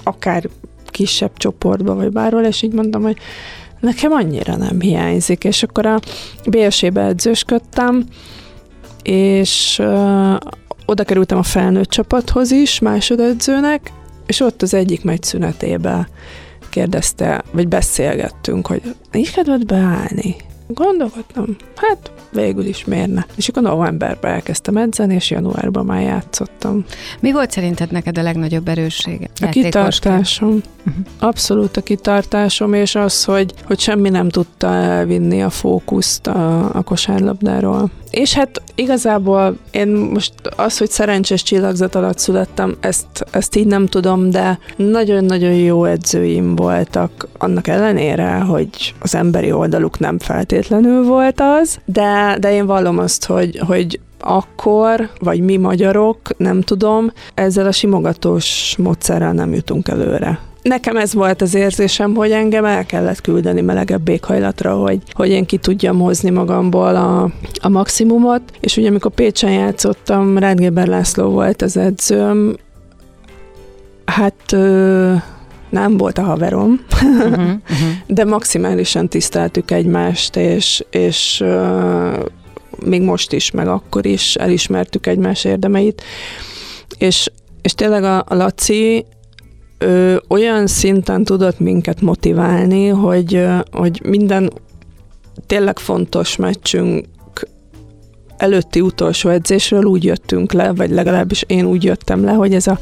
akár 0.03 0.49
kisebb 0.85 1.31
csoportba, 1.37 1.95
vagy 1.95 2.11
bárhol, 2.11 2.43
és 2.43 2.61
így 2.61 2.73
mondtam, 2.73 3.01
hogy 3.01 3.17
nekem 3.81 4.11
annyira 4.11 4.55
nem 4.55 4.79
hiányzik, 4.79 5.43
és 5.43 5.63
akkor 5.63 5.85
a 5.85 5.99
BSE-be 6.45 7.01
edzősködtem, 7.01 8.05
és 9.03 9.79
uh, 9.81 10.35
oda 10.85 11.03
kerültem 11.03 11.37
a 11.37 11.43
felnőtt 11.43 11.89
csapathoz 11.89 12.51
is, 12.51 12.79
másodedzőnek, 12.79 13.91
és 14.25 14.39
ott 14.39 14.61
az 14.61 14.73
egyik 14.73 15.03
megy 15.03 15.23
szünetébe 15.23 16.09
kérdezte, 16.69 17.43
vagy 17.51 17.67
beszélgettünk, 17.67 18.67
hogy 18.67 18.81
nincs 19.11 19.31
kedved 19.31 19.65
beállni? 19.65 20.35
Gondolkodtam, 20.67 21.55
hát 21.75 22.11
végül 22.31 22.65
is 22.65 22.85
miért 22.85 23.13
ne. 23.13 23.21
És 23.35 23.47
akkor 23.47 23.63
novemberben 23.63 24.31
elkezdtem 24.31 24.77
edzeni, 24.77 25.13
és 25.13 25.29
januárban 25.29 25.85
már 25.85 26.01
játszottam. 26.01 26.85
Mi 27.19 27.31
volt 27.31 27.51
szerinted 27.51 27.91
neked 27.91 28.17
a 28.17 28.21
legnagyobb 28.21 28.67
erőssége? 28.67 29.27
A 29.41 29.49
kitartásom. 29.49 30.49
Uh-huh. 30.49 31.05
Abszolút 31.19 31.77
a 31.77 31.81
kitartásom, 31.81 32.73
és 32.73 32.95
az, 32.95 33.23
hogy, 33.23 33.53
hogy 33.65 33.79
semmi 33.79 34.09
nem 34.09 34.29
tudta 34.29 34.67
elvinni 34.67 35.41
a 35.41 35.49
fókuszt 35.49 36.27
a, 36.27 36.75
a 36.75 36.81
kosárlabdáról. 36.81 37.89
És 38.11 38.33
hát 38.33 38.61
igazából 38.75 39.57
én 39.71 39.87
most 39.87 40.33
az, 40.55 40.77
hogy 40.77 40.89
szerencsés 40.89 41.43
csillagzat 41.43 41.95
alatt 41.95 42.17
születtem, 42.17 42.77
ezt, 42.79 43.25
ezt 43.31 43.55
így 43.55 43.67
nem 43.67 43.87
tudom, 43.87 44.29
de 44.29 44.59
nagyon-nagyon 44.75 45.53
jó 45.53 45.85
edzőim 45.85 46.55
voltak, 46.55 47.27
annak 47.37 47.67
ellenére, 47.67 48.31
hogy 48.33 48.93
az 48.99 49.15
emberi 49.15 49.51
oldaluk 49.51 49.99
nem 49.99 50.19
feltétlenül 50.19 51.03
volt 51.03 51.41
az, 51.41 51.79
de, 51.85 52.37
de 52.39 52.53
én 52.53 52.65
vallom 52.65 52.97
azt, 52.97 53.25
hogy, 53.25 53.59
hogy 53.67 53.99
akkor, 54.19 55.09
vagy 55.19 55.39
mi 55.39 55.57
magyarok, 55.57 56.37
nem 56.37 56.61
tudom, 56.61 57.11
ezzel 57.33 57.65
a 57.65 57.71
simogatós 57.71 58.75
módszerrel 58.77 59.33
nem 59.33 59.53
jutunk 59.53 59.87
előre. 59.87 60.39
Nekem 60.61 60.97
ez 60.97 61.13
volt 61.13 61.41
az 61.41 61.53
érzésem, 61.53 62.15
hogy 62.15 62.31
engem 62.31 62.65
el 62.65 62.85
kellett 62.85 63.21
küldeni 63.21 63.61
melegebb 63.61 64.07
éghajlatra, 64.07 64.75
hogy, 64.75 65.01
hogy 65.13 65.29
én 65.29 65.45
ki 65.45 65.57
tudjam 65.57 65.99
hozni 65.99 66.29
magamból 66.29 66.95
a, 66.95 67.29
a 67.61 67.69
maximumot, 67.69 68.41
és 68.59 68.77
ugye 68.77 68.87
amikor 68.87 69.11
Pécsen 69.11 69.51
játszottam, 69.51 70.37
Rádgéber 70.37 70.87
László 70.87 71.29
volt 71.29 71.61
az 71.61 71.77
edzőm, 71.77 72.55
hát 74.05 74.51
ö, 74.51 75.13
nem 75.69 75.97
volt 75.97 76.17
a 76.17 76.21
haverom, 76.21 76.85
uh-huh, 76.91 77.31
uh-huh. 77.31 77.57
de 78.07 78.25
maximálisan 78.25 79.07
tiszteltük 79.07 79.71
egymást, 79.71 80.35
és, 80.35 80.85
és 80.89 81.41
ö, 81.43 82.23
még 82.85 83.01
most 83.01 83.31
is, 83.33 83.51
meg 83.51 83.67
akkor 83.67 84.05
is 84.05 84.35
elismertük 84.35 85.07
egymás 85.07 85.43
érdemeit, 85.43 86.01
és, 86.97 87.31
és 87.61 87.73
tényleg 87.73 88.03
a, 88.03 88.17
a 88.17 88.35
Laci 88.35 89.05
ö, 89.81 90.15
olyan 90.27 90.67
szinten 90.67 91.23
tudott 91.23 91.59
minket 91.59 92.01
motiválni, 92.01 92.87
hogy, 92.87 93.47
hogy 93.71 94.01
minden 94.03 94.51
tényleg 95.45 95.79
fontos 95.79 96.35
meccsünk 96.35 97.05
előtti 98.37 98.81
utolsó 98.81 99.29
edzésről 99.29 99.83
úgy 99.83 100.03
jöttünk 100.03 100.51
le, 100.51 100.73
vagy 100.73 100.89
legalábbis 100.89 101.43
én 101.47 101.65
úgy 101.65 101.83
jöttem 101.83 102.23
le, 102.23 102.31
hogy 102.31 102.53
ez 102.53 102.67
a 102.67 102.79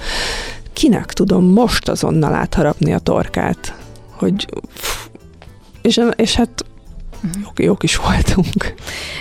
kinek 0.73 1.13
tudom 1.13 1.45
most 1.45 1.89
azonnal 1.89 2.33
átharapni 2.33 2.93
a 2.93 2.99
torkát, 2.99 3.75
hogy 4.11 4.47
és, 5.81 5.99
és 6.15 6.35
hát 6.35 6.63
Uh-huh. 7.23 7.41
Jók, 7.43 7.59
jók 7.59 7.83
is 7.83 7.95
voltunk. 7.95 8.73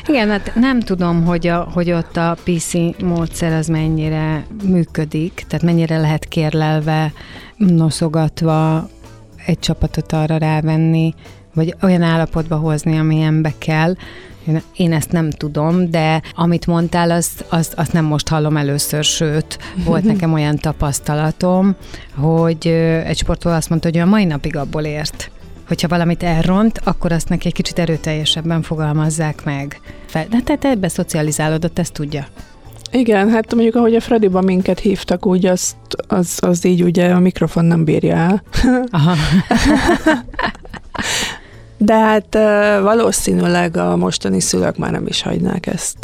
Igen, 0.07 0.29
hát 0.29 0.53
nem 0.55 0.81
tudom, 0.81 1.25
hogy, 1.25 1.47
a, 1.47 1.69
hogy 1.73 1.93
ott 1.93 2.17
a 2.17 2.37
PC 2.45 2.73
módszer 3.03 3.53
az 3.53 3.67
mennyire 3.67 4.47
működik, 4.65 5.45
tehát 5.49 5.65
mennyire 5.65 5.99
lehet 5.99 6.25
kérlelve, 6.25 7.13
noszogatva 7.59 8.89
egy 9.47 9.59
csapatot 9.59 10.13
arra 10.13 10.37
rávenni, 10.37 11.15
vagy 11.55 11.75
olyan 11.83 12.03
állapotba 12.03 12.57
hozni, 12.57 12.99
amilyenbe 12.99 13.53
kell. 13.59 13.95
Én 14.77 14.93
ezt 14.93 15.13
nem 15.13 15.31
tudom, 15.31 15.91
de 15.91 16.23
amit 16.35 16.67
mondtál, 16.67 17.11
azt, 17.11 17.45
azt, 17.49 17.75
azt 17.75 17.93
nem 17.93 18.05
most 18.05 18.29
hallom 18.29 18.57
először, 18.57 19.05
sőt, 19.05 19.59
volt 19.85 20.05
nekem 20.13 20.33
olyan 20.33 20.57
tapasztalatom, 20.57 21.77
hogy 22.15 22.67
egy 23.05 23.17
sportoló 23.17 23.55
azt 23.55 23.69
mondta, 23.69 23.89
hogy 23.89 23.99
a 23.99 24.07
mai 24.07 24.25
napig 24.25 24.57
abból 24.57 24.83
ért, 24.83 25.31
hogyha 25.69 25.89
valamit 25.89 26.23
elront, 26.23 26.81
akkor 26.85 27.13
azt 27.13 27.29
neki 27.29 27.47
egy 27.47 27.53
kicsit 27.53 27.79
erőteljesebben 27.79 28.63
fogalmazzák 28.63 29.45
meg. 29.45 29.81
Fel, 30.07 30.27
de 30.31 30.39
te, 30.45 30.57
te 30.57 30.69
ebbe 30.69 30.89
szocializálódott, 30.89 31.79
ezt 31.79 31.93
tudja. 31.93 32.27
Igen, 32.91 33.31
hát 33.31 33.55
mondjuk 33.55 33.75
ahogy 33.75 33.95
a 33.95 34.01
Fradiba 34.01 34.41
minket 34.41 34.79
hívtak, 34.79 35.27
úgy 35.27 35.47
azt, 35.47 35.77
az, 36.09 36.39
az 36.41 36.65
így 36.65 36.83
ugye 36.83 37.11
a 37.11 37.19
mikrofon 37.19 37.65
nem 37.65 37.85
bírja 37.85 38.17
el. 38.17 38.43
Aha. 38.91 39.15
De 41.81 41.95
hát 41.95 42.35
valószínűleg 42.83 43.77
a 43.77 43.97
mostani 43.97 44.41
szülők 44.41 44.77
már 44.77 44.91
nem 44.91 45.07
is 45.07 45.23
hagynák 45.23 45.67
ezt. 45.67 45.97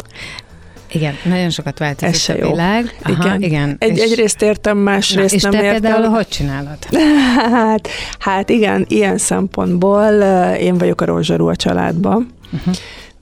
Igen, 0.91 1.13
nagyon 1.23 1.49
sokat 1.49 1.79
változott 1.79 2.37
a 2.37 2.49
világ. 2.49 2.95
Aha, 3.03 3.25
igen. 3.25 3.41
igen. 3.41 3.75
Egy, 3.79 3.97
és... 3.97 4.03
Egyrészt 4.03 4.41
értem, 4.41 4.77
másrészt 4.77 5.29
Na, 5.29 5.35
és 5.35 5.41
nem 5.43 5.51
te 5.51 5.63
értem. 5.63 5.81
például 5.81 6.09
hogy 6.09 6.27
csinálod? 6.27 6.77
hát, 7.51 7.87
hát 8.19 8.49
igen, 8.49 8.85
ilyen 8.89 9.17
szempontból 9.17 10.11
én 10.59 10.77
vagyok 10.77 11.01
a 11.01 11.05
rózsarú 11.05 11.47
a 11.47 11.55
családban. 11.55 12.33
Uh-huh 12.53 12.75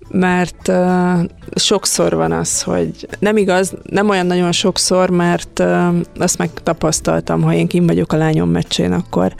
mert 0.10 0.68
uh, 0.68 1.20
sokszor 1.56 2.16
van 2.16 2.32
az, 2.32 2.62
hogy 2.62 3.08
nem 3.20 3.38
igaz, 3.38 3.74
nem 3.89 4.10
olyan 4.10 4.26
nagyon 4.26 4.52
sokszor, 4.52 5.10
mert 5.10 5.60
uh, 5.60 5.96
azt 6.18 6.38
megtapasztaltam, 6.38 7.42
ha 7.42 7.54
én 7.54 7.68
kim 7.68 7.86
vagyok 7.86 8.13
a 8.13 8.18
lányom 8.18 8.50
meccsén, 8.50 8.92
akkor 8.92 9.36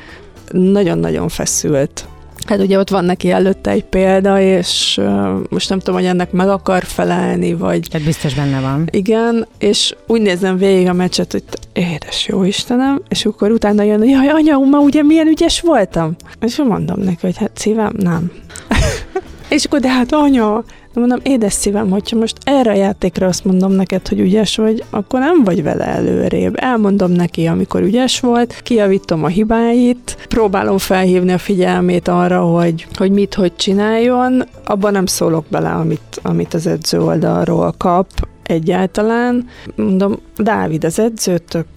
nagyon-nagyon 0.52 1.30
feszült 1.30 2.08
Hát 2.48 2.60
ugye 2.60 2.80
ott 2.80 2.90
van 2.90 3.06
neki 3.06 3.32
előtte 3.32 3.70
egy 3.72 3.84
példa, 3.84 4.40
és 4.40 4.98
uh, 5.02 5.30
most 5.50 5.70
nem 5.70 5.80
tudom, 5.80 5.96
hogy 5.96 6.06
ennek 6.06 6.32
meg 6.32 6.50
akar 6.50 6.84
felelni, 6.84 7.54
vagy... 7.54 7.88
Tehát 7.92 8.06
biztos 8.08 8.34
benne 8.34 8.60
van. 8.60 8.88
Igen, 8.92 9.48
és 9.58 9.96
úgy 10.08 10.22
nézem 10.22 10.58
végig 10.58 10.88
a 10.88 10.94
meccset, 10.94 11.32
hogy 11.32 11.44
édes 11.74 12.28
jó 12.28 12.44
Istenem, 12.44 13.02
és 13.10 13.26
akkor 13.26 13.52
utána 13.52 13.84
jön, 13.84 13.98
hogy 13.98 14.10
jaj, 14.10 14.28
anya, 14.28 14.58
ma 14.58 14.80
ugye 14.80 15.04
milyen 15.04 15.28
ügyes 15.28 15.62
voltam? 15.62 16.16
És 16.42 16.58
mondom 16.58 17.00
neki, 17.00 17.18
hogy 17.22 17.38
hát 17.38 17.52
szívem, 17.54 17.94
nem. 17.98 18.32
és 19.50 19.66
akkor, 19.66 19.80
de 19.80 19.90
hát 19.90 20.14
anya, 20.14 20.64
mondom, 20.94 21.20
édes 21.24 21.54
szívem, 21.54 21.90
hogyha 21.90 22.18
most 22.18 22.38
erre 22.44 22.72
a 22.72 22.76
játékra 22.76 23.28
azt 23.28 23.46
mondom 23.46 23.72
neked, 23.72 24.08
hogy 24.08 24.20
ügyes 24.20 24.56
vagy, 24.56 24.84
akkor 24.90 25.20
nem 25.20 25.44
vagy 25.44 25.64
vele 25.64 25.86
előrébb. 25.86 26.56
Elmondom 26.58 27.12
neki, 27.12 27.46
amikor 27.46 27.82
ügyes 27.82 28.20
volt, 28.20 28.62
kijavítom 28.62 29.24
a 29.24 29.28
hibáit, 29.28 30.18
próbálom 30.28 30.78
felhívni 30.78 31.32
a 31.32 31.38
figyelmét 31.38 32.08
arra, 32.08 32.42
hogy, 32.42 32.88
hogy 32.96 33.12
mit, 33.12 33.34
hogy 33.34 33.56
csináljon, 33.56 34.44
abban 34.66 34.92
nem 34.92 35.06
szólok 35.06 35.46
bele, 35.50 35.70
amit, 35.70 36.20
amit 36.22 36.54
az 36.54 36.68
edző 36.68 37.02
oldalról 37.02 37.74
kap, 37.78 38.08
egyáltalán. 38.44 39.48
Mondom, 39.76 40.20
Dávid 40.38 40.84
az 40.84 41.00
edzőtök, 41.00 41.68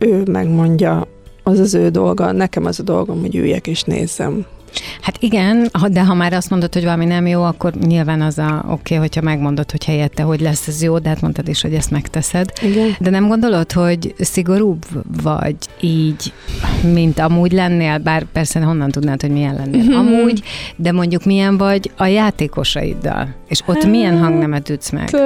ő 0.00 0.22
megmondja, 0.30 1.06
az 1.42 1.58
az 1.58 1.74
ő 1.74 1.88
dolga, 1.88 2.32
nekem 2.32 2.64
az 2.64 2.80
a 2.80 2.82
dolgom, 2.82 3.20
hogy 3.20 3.36
üljek 3.36 3.66
és 3.66 3.82
nézzem. 3.82 4.46
Hát 5.00 5.16
igen, 5.20 5.70
de 5.88 6.04
ha 6.04 6.14
már 6.14 6.32
azt 6.32 6.50
mondod, 6.50 6.74
hogy 6.74 6.82
valami 6.82 7.04
nem 7.04 7.26
jó, 7.26 7.42
akkor 7.42 7.72
nyilván 7.72 8.20
az 8.20 8.38
a 8.38 8.64
oké, 8.64 8.72
okay, 8.72 8.96
hogyha 8.96 9.20
megmondod, 9.20 9.70
hogy 9.70 9.84
helyette, 9.84 10.22
hogy 10.22 10.40
lesz 10.40 10.66
ez 10.66 10.82
jó, 10.82 10.98
de 10.98 11.08
hát 11.08 11.20
mondtad 11.20 11.48
is, 11.48 11.62
hogy 11.62 11.74
ezt 11.74 11.90
megteszed. 11.90 12.52
Igen. 12.62 12.96
De 12.98 13.10
nem 13.10 13.28
gondolod, 13.28 13.72
hogy 13.72 14.14
szigorúbb 14.18 14.84
vagy 15.22 15.56
így, 15.80 16.32
mint 16.92 17.18
amúgy 17.18 17.52
lennél, 17.52 17.98
bár 17.98 18.24
persze 18.32 18.60
honnan 18.60 18.90
tudnád, 18.90 19.20
hogy 19.20 19.30
milyen 19.30 19.54
lennél 19.54 19.82
mm-hmm. 19.82 19.94
amúgy, 19.94 20.42
de 20.76 20.92
mondjuk 20.92 21.24
milyen 21.24 21.56
vagy 21.56 21.90
a 21.96 22.06
játékosaiddal, 22.06 23.34
és 23.48 23.60
ott 23.66 23.82
hát, 23.82 23.90
milyen 23.90 24.18
hangnemet 24.18 24.68
ütsz 24.68 24.90
meg? 24.90 25.16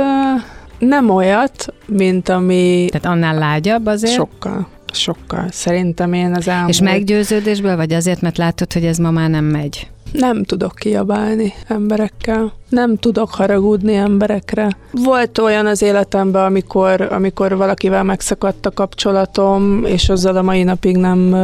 Nem 0.78 1.10
olyat, 1.10 1.74
mint 1.86 2.28
ami... 2.28 2.86
Tehát 2.90 3.16
annál 3.16 3.38
lágyabb 3.38 3.86
azért? 3.86 4.12
Sokkal. 4.12 4.68
Sokkal. 4.94 5.46
Szerintem 5.50 6.12
én 6.12 6.34
az 6.34 6.48
elmúlt... 6.48 6.68
És 6.68 6.80
meggyőződésből, 6.80 7.76
vagy 7.76 7.92
azért, 7.92 8.20
mert 8.20 8.38
látod, 8.38 8.72
hogy 8.72 8.84
ez 8.84 8.96
ma 8.96 9.10
már 9.10 9.30
nem 9.30 9.44
megy? 9.44 9.88
Nem 10.12 10.44
tudok 10.44 10.74
kiabálni 10.74 11.52
emberekkel. 11.66 12.52
Nem 12.68 12.96
tudok 12.96 13.34
haragudni 13.34 13.94
emberekre. 13.94 14.76
Volt 14.90 15.38
olyan 15.38 15.66
az 15.66 15.82
életemben, 15.82 16.44
amikor, 16.44 17.00
amikor 17.00 17.56
valakivel 17.56 18.02
megszakadt 18.02 18.66
a 18.66 18.70
kapcsolatom, 18.70 19.84
és 19.84 20.08
azzal 20.08 20.36
a 20.36 20.42
mai 20.42 20.62
napig 20.62 20.96
nem 20.96 21.34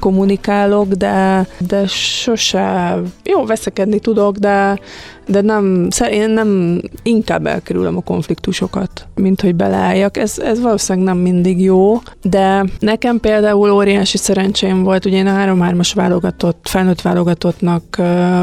kommunikálok, 0.00 0.92
de, 0.92 1.46
de 1.58 1.86
sose, 1.86 2.96
jó, 3.24 3.44
veszekedni 3.44 3.98
tudok, 3.98 4.36
de, 4.36 4.78
de 5.26 5.40
nem, 5.40 5.88
én 6.10 6.30
nem, 6.30 6.80
inkább 7.02 7.46
elkerülöm 7.46 7.96
a 7.96 8.00
konfliktusokat, 8.00 9.06
mint 9.14 9.40
hogy 9.40 9.54
beleálljak. 9.54 10.16
Ez, 10.16 10.38
ez 10.38 10.60
valószínűleg 10.60 11.06
nem 11.08 11.18
mindig 11.18 11.60
jó, 11.60 11.98
de 12.22 12.64
nekem 12.78 13.20
például 13.20 13.70
óriási 13.70 14.16
szerencsém 14.16 14.82
volt, 14.82 15.04
ugye 15.04 15.16
én 15.16 15.26
a 15.26 15.36
3-3-as 15.36 15.90
válogatott, 15.94 16.66
felnőtt 16.68 17.00
válogatottnak 17.00 17.96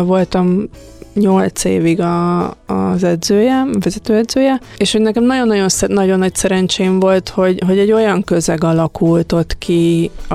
voltam 0.05 0.69
8 1.19 1.63
évig 1.63 1.99
a, 1.99 2.45
az 2.65 3.03
edzője, 3.03 3.65
vezetőedzője, 3.79 4.59
és 4.77 4.91
hogy 4.91 5.01
nekem 5.01 5.23
nagyon-nagyon 5.23 5.67
nagyon 5.87 6.19
nagy 6.19 6.35
szerencsém 6.35 6.99
volt, 6.99 7.29
hogy, 7.29 7.61
hogy 7.65 7.77
egy 7.77 7.91
olyan 7.91 8.23
közeg 8.23 8.63
alakult 8.63 9.31
ott 9.31 9.57
ki 9.57 10.11
a, 10.27 10.33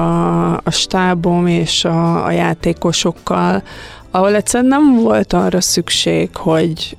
a 0.57 0.71
stábom 0.71 1.47
és 1.47 1.85
a, 1.85 2.25
a 2.25 2.31
játékosokkal, 2.31 3.63
ahol 4.11 4.35
egyszerűen 4.35 4.69
nem 4.69 4.95
volt 5.03 5.33
arra 5.33 5.61
szükség, 5.61 6.37
hogy, 6.37 6.97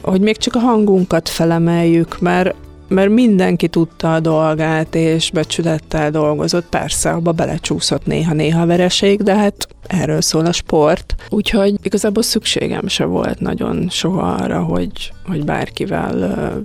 hogy 0.00 0.20
még 0.20 0.36
csak 0.36 0.54
a 0.54 0.58
hangunkat 0.58 1.28
felemeljük, 1.28 2.20
mert 2.20 2.54
mert 2.88 3.10
mindenki 3.10 3.68
tudta 3.68 4.14
a 4.14 4.20
dolgát, 4.20 4.94
és 4.94 5.30
becsülettel 5.30 6.10
dolgozott. 6.10 6.66
Persze, 6.68 7.10
abba 7.10 7.32
belecsúszott 7.32 8.06
néha-néha 8.06 8.66
vereség, 8.66 9.22
de 9.22 9.34
hát 9.34 9.68
erről 9.86 10.20
szól 10.20 10.46
a 10.46 10.52
sport. 10.52 11.14
Úgyhogy 11.28 11.74
igazából 11.82 12.22
szükségem 12.22 12.88
se 12.88 13.04
volt 13.04 13.40
nagyon 13.40 13.88
soha 13.90 14.32
arra, 14.32 14.62
hogy, 14.62 15.12
hogy 15.26 15.44
bárkivel 15.44 16.64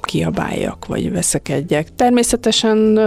kiabáljak, 0.00 0.86
vagy 0.86 1.12
veszekedjek. 1.12 1.94
Természetesen, 1.96 3.00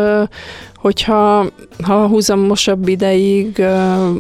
hogyha 0.84 1.46
ha 1.84 2.08
húzamosabb 2.08 2.88
ideig 2.88 3.66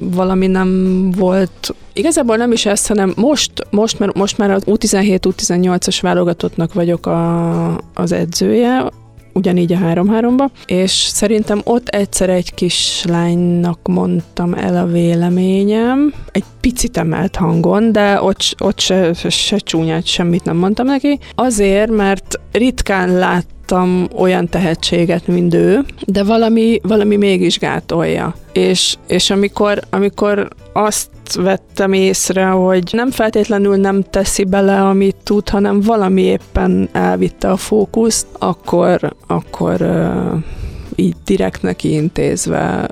valami 0.01 0.47
nem 0.47 1.11
volt, 1.17 1.75
igazából 1.93 2.35
nem 2.35 2.51
is 2.51 2.65
ezt, 2.65 2.87
hanem 2.87 3.13
most, 3.15 3.51
most, 3.69 3.99
mert 3.99 4.13
most 4.13 4.37
már 4.37 4.51
az 4.51 4.63
U17-U18-as 4.65 5.97
válogatottnak 6.01 6.73
vagyok 6.73 7.05
a, 7.05 7.75
az 7.93 8.11
edzője, 8.11 8.89
ugyanígy 9.33 9.73
a 9.73 9.77
3-3-ba, 9.77 10.49
és 10.65 10.91
szerintem 10.91 11.61
ott 11.63 11.87
egyszer 11.87 12.29
egy 12.29 12.53
kislánynak 12.53 13.79
mondtam 13.87 14.53
el 14.53 14.77
a 14.77 14.85
véleményem, 14.85 16.13
egy 16.31 16.43
picit 16.61 16.97
emelt 16.97 17.35
hangon, 17.35 17.91
de 17.91 18.21
ott, 18.21 18.55
ott 18.59 18.79
se, 18.79 19.13
se 19.29 19.57
csúnyát, 19.57 20.05
semmit 20.05 20.43
nem 20.43 20.57
mondtam 20.57 20.85
neki, 20.85 21.19
azért, 21.35 21.91
mert 21.91 22.39
ritkán 22.51 23.17
lát 23.17 23.45
láttam 23.73 24.07
olyan 24.15 24.47
tehetséget, 24.47 25.27
mint 25.27 25.53
ő, 25.53 25.85
de 26.05 26.23
valami, 26.23 26.79
valami 26.83 27.15
mégis 27.15 27.59
gátolja. 27.59 28.35
És, 28.51 28.95
és 29.07 29.29
amikor, 29.29 29.79
amikor 29.89 30.47
azt 30.73 31.09
vettem 31.35 31.93
észre, 31.93 32.45
hogy 32.45 32.89
nem 32.91 33.11
feltétlenül 33.11 33.75
nem 33.75 34.03
teszi 34.09 34.43
bele, 34.43 34.81
amit 34.81 35.15
tud, 35.23 35.49
hanem 35.49 35.81
valami 35.81 36.21
éppen 36.21 36.89
elvitte 36.91 37.51
a 37.51 37.57
fókuszt, 37.57 38.27
akkor, 38.39 39.15
akkor 39.27 39.81
így 40.95 41.15
direkt 41.25 41.61
neki 41.61 41.93
intézve 41.93 42.89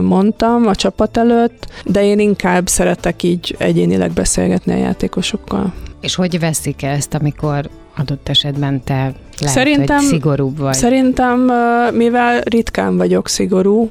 mondtam 0.00 0.66
a 0.66 0.74
csapat 0.74 1.16
előtt, 1.16 1.66
de 1.84 2.04
én 2.04 2.18
inkább 2.18 2.68
szeretek 2.68 3.22
így 3.22 3.54
egyénileg 3.58 4.12
beszélgetni 4.12 4.72
a 4.72 4.76
játékosokkal. 4.76 5.72
És 6.00 6.14
hogy 6.14 6.38
veszik 6.38 6.82
ezt, 6.82 7.14
amikor 7.14 7.68
adott 7.96 8.28
esetben 8.28 8.84
te 8.84 9.12
lehet, 9.40 9.56
szerintem, 9.56 9.96
hogy 9.96 10.06
szigorúbb 10.06 10.58
vagy? 10.58 10.74
Szerintem, 10.74 11.50
mivel 11.92 12.40
ritkán 12.40 12.96
vagyok 12.96 13.28
szigorú, 13.28 13.86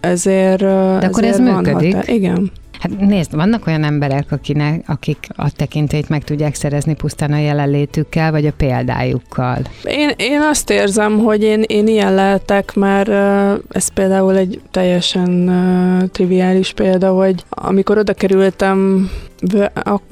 ezért 0.00 0.60
De 0.60 1.06
akkor 1.06 1.24
ezért 1.24 1.48
ez 1.48 1.54
működik? 1.54 1.94
Határ. 1.94 2.14
Igen. 2.14 2.50
Hát 2.80 2.98
nézd, 3.00 3.34
vannak 3.34 3.66
olyan 3.66 3.84
emberek, 3.84 4.32
akinek, 4.32 4.84
akik 4.86 5.26
a 5.36 5.50
tekintélyt 5.52 6.08
meg 6.08 6.24
tudják 6.24 6.54
szerezni 6.54 6.94
pusztán 6.94 7.32
a 7.32 7.38
jelenlétükkel, 7.38 8.30
vagy 8.30 8.46
a 8.46 8.52
példájukkal. 8.56 9.58
Én, 9.84 10.10
én 10.16 10.40
azt 10.40 10.70
érzem, 10.70 11.18
hogy 11.18 11.42
én, 11.42 11.62
én 11.66 11.86
ilyen 11.86 12.14
lehetek, 12.14 12.74
mert 12.74 13.08
ez 13.68 13.88
például 13.88 14.36
egy 14.36 14.60
teljesen 14.70 15.50
triviális 16.12 16.72
példa, 16.72 17.12
hogy 17.12 17.44
amikor 17.48 17.98
oda 17.98 18.12
kerültem 18.12 19.10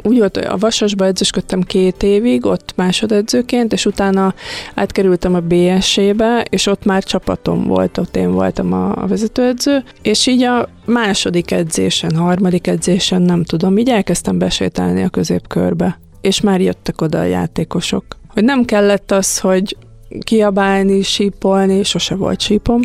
úgy 0.02 0.18
volt, 0.18 0.36
a 0.36 0.56
Vasasba 0.56 1.04
edzősködtem 1.04 1.62
két 1.62 2.02
évig, 2.02 2.46
ott 2.46 2.72
másodedzőként, 2.76 3.72
és 3.72 3.86
utána 3.86 4.34
átkerültem 4.74 5.34
a 5.34 5.40
BS-ébe, 5.40 6.46
és 6.50 6.66
ott 6.66 6.84
már 6.84 7.04
csapatom 7.04 7.64
volt, 7.64 7.98
ott 7.98 8.16
én 8.16 8.32
voltam 8.32 8.72
a, 8.72 9.02
a 9.02 9.06
vezetőedző, 9.06 9.84
és 10.02 10.26
így 10.26 10.42
a 10.42 10.68
második 10.84 11.50
edzésen, 11.50 12.16
harmadik 12.16 12.66
edzésen, 12.66 13.22
nem 13.22 13.44
tudom, 13.44 13.78
így 13.78 13.88
elkezdtem 13.88 14.38
besétálni 14.38 15.02
a 15.02 15.08
középkörbe, 15.08 15.98
és 16.20 16.40
már 16.40 16.60
jöttek 16.60 17.00
oda 17.00 17.18
a 17.18 17.24
játékosok. 17.24 18.04
Hogy 18.28 18.44
nem 18.44 18.64
kellett 18.64 19.10
az, 19.10 19.38
hogy 19.38 19.76
kiabálni, 20.20 21.02
sípolni, 21.02 21.82
sose 21.82 22.14
volt 22.14 22.40
sípom, 22.40 22.80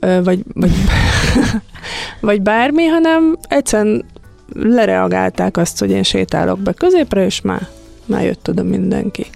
vagy, 0.00 0.42
vagy, 0.54 0.70
vagy 2.20 2.42
bármi, 2.42 2.84
hanem 2.84 3.36
egyszerűen 3.48 4.04
lereagálták 4.52 5.56
azt, 5.56 5.78
hogy 5.78 5.90
én 5.90 6.02
sétálok 6.02 6.58
be 6.58 6.72
középre, 6.72 7.24
és 7.24 7.40
már, 7.40 7.68
már 8.04 8.24
jött 8.24 8.48
oda 8.48 8.62
mindenki. 8.62 9.26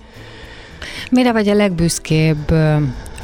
Mire 1.11 1.33
vagy 1.33 1.49
a 1.49 1.55
legbüszkébb 1.55 2.51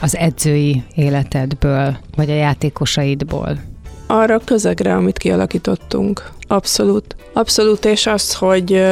az 0.00 0.16
edzői 0.16 0.82
életedből, 0.94 1.96
vagy 2.16 2.30
a 2.30 2.34
játékosaidból? 2.34 3.58
Arra 4.06 4.34
a 4.34 4.40
közegre, 4.44 4.94
amit 4.94 5.18
kialakítottunk. 5.18 6.30
Abszolút. 6.46 7.16
Abszolút, 7.32 7.84
és 7.84 8.06
az, 8.06 8.34
hogy, 8.34 8.82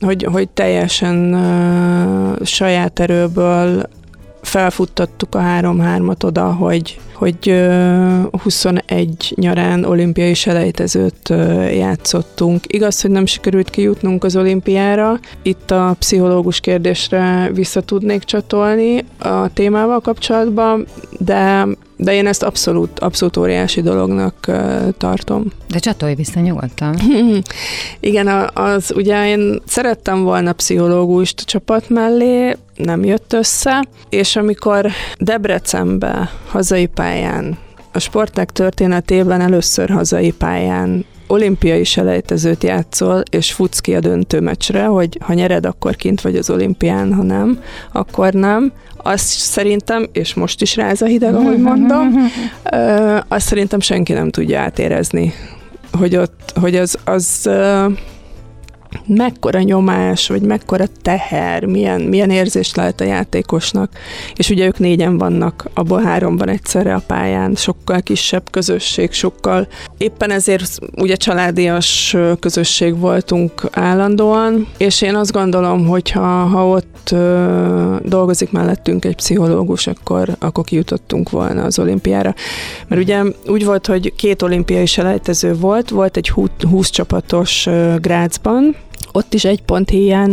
hogy, 0.00 0.22
hogy 0.32 0.48
teljesen 0.48 1.36
saját 2.44 3.00
erőből 3.00 3.88
felfuttattuk 4.46 5.34
a 5.34 5.38
3-3-at 5.38 6.24
oda, 6.24 6.52
hogy, 6.52 7.00
hogy 7.14 7.66
21 8.42 9.34
nyarán 9.36 9.84
olimpiai 9.84 10.34
selejtezőt 10.34 11.28
játszottunk. 11.74 12.64
Igaz, 12.66 13.00
hogy 13.00 13.10
nem 13.10 13.26
sikerült 13.26 13.70
kijutnunk 13.70 14.24
az 14.24 14.36
olimpiára. 14.36 15.18
Itt 15.42 15.70
a 15.70 15.96
pszichológus 15.98 16.60
kérdésre 16.60 17.50
vissza 17.54 17.80
tudnék 17.80 18.22
csatolni 18.22 19.04
a 19.18 19.52
témával 19.52 20.00
kapcsolatban, 20.00 20.86
de 21.18 21.66
de 21.98 22.12
én 22.14 22.26
ezt 22.26 22.42
abszolút, 22.42 22.98
abszolút 22.98 23.36
óriási 23.36 23.82
dolognak 23.82 24.34
uh, 24.48 24.88
tartom. 24.98 25.44
De 25.68 25.78
csatolj 25.78 26.14
vissza 26.14 26.40
nyugodtan. 26.40 26.96
Igen, 28.00 28.50
az 28.54 28.92
ugye 28.96 29.28
én 29.28 29.62
szerettem 29.66 30.22
volna 30.22 30.52
pszichológust 30.52 31.40
a 31.40 31.44
csapat 31.44 31.88
mellé, 31.88 32.56
nem 32.76 33.04
jött 33.04 33.32
össze, 33.32 33.84
és 34.08 34.36
amikor 34.36 34.86
Debrecenbe 35.18 36.30
hazai 36.48 36.86
pályán, 36.86 37.58
a 37.92 37.98
sporták 37.98 38.50
történetében 38.50 39.40
először 39.40 39.90
hazai 39.90 40.30
pályán 40.30 41.04
olimpiai 41.26 41.84
selejtezőt 41.84 42.62
játszol, 42.62 43.22
és 43.30 43.52
futsz 43.52 43.78
ki 43.78 43.94
a 43.94 44.00
döntő 44.00 44.40
meccsre, 44.40 44.84
hogy 44.84 45.18
ha 45.20 45.32
nyered, 45.32 45.66
akkor 45.66 45.96
kint 45.96 46.20
vagy 46.20 46.36
az 46.36 46.50
olimpián, 46.50 47.14
ha 47.14 47.22
nem, 47.22 47.60
akkor 47.92 48.32
nem. 48.32 48.72
Azt 48.96 49.26
szerintem, 49.26 50.06
és 50.12 50.34
most 50.34 50.62
is 50.62 50.76
ráz 50.76 51.02
a 51.02 51.06
hideg, 51.06 51.34
ahogy 51.34 51.58
mondom, 51.58 52.12
azt 53.28 53.46
szerintem 53.46 53.80
senki 53.80 54.12
nem 54.12 54.30
tudja 54.30 54.60
átérezni, 54.60 55.32
hogy 55.92 56.16
ott, 56.16 56.52
hogy 56.60 56.76
az, 56.76 56.98
az 57.04 57.50
mekkora 59.06 59.60
nyomás, 59.60 60.28
vagy 60.28 60.42
mekkora 60.42 60.84
teher, 61.02 61.64
milyen, 61.64 62.00
milyen 62.00 62.30
érzés 62.30 62.74
lehet 62.74 63.00
a 63.00 63.04
játékosnak. 63.04 63.92
És 64.34 64.50
ugye 64.50 64.66
ők 64.66 64.78
négyen 64.78 65.18
vannak, 65.18 65.66
abból 65.74 66.02
három 66.02 66.36
van 66.36 66.48
egyszerre 66.48 66.94
a 66.94 67.02
pályán, 67.06 67.54
sokkal 67.54 68.00
kisebb 68.00 68.50
közösség, 68.50 69.12
sokkal 69.12 69.68
éppen 69.98 70.30
ezért 70.30 70.78
ugye 70.96 71.16
családias 71.16 72.16
közösség 72.40 72.98
voltunk 72.98 73.62
állandóan, 73.70 74.66
és 74.76 75.02
én 75.02 75.14
azt 75.14 75.32
gondolom, 75.32 75.86
hogy 75.86 76.10
ha, 76.10 76.26
ha 76.26 76.68
ott 76.68 77.10
ö, 77.10 77.96
dolgozik 78.02 78.50
mellettünk 78.50 79.04
egy 79.04 79.16
pszichológus, 79.16 79.86
akkor, 79.86 80.36
akkor 80.38 80.64
kijutottunk 80.64 81.30
volna 81.30 81.62
az 81.62 81.78
olimpiára. 81.78 82.34
Mert 82.88 83.02
ugye 83.02 83.22
úgy 83.46 83.64
volt, 83.64 83.86
hogy 83.86 84.14
két 84.14 84.42
olimpiai 84.42 84.86
selejtező 84.86 85.54
volt, 85.54 85.90
volt 85.90 86.16
egy 86.16 86.32
20 86.68 86.90
csapatos 86.90 87.68
Grácsban, 88.00 88.76
ott 89.16 89.34
is 89.34 89.44
egy 89.44 89.62
pont 89.62 89.90
hiány 89.90 90.32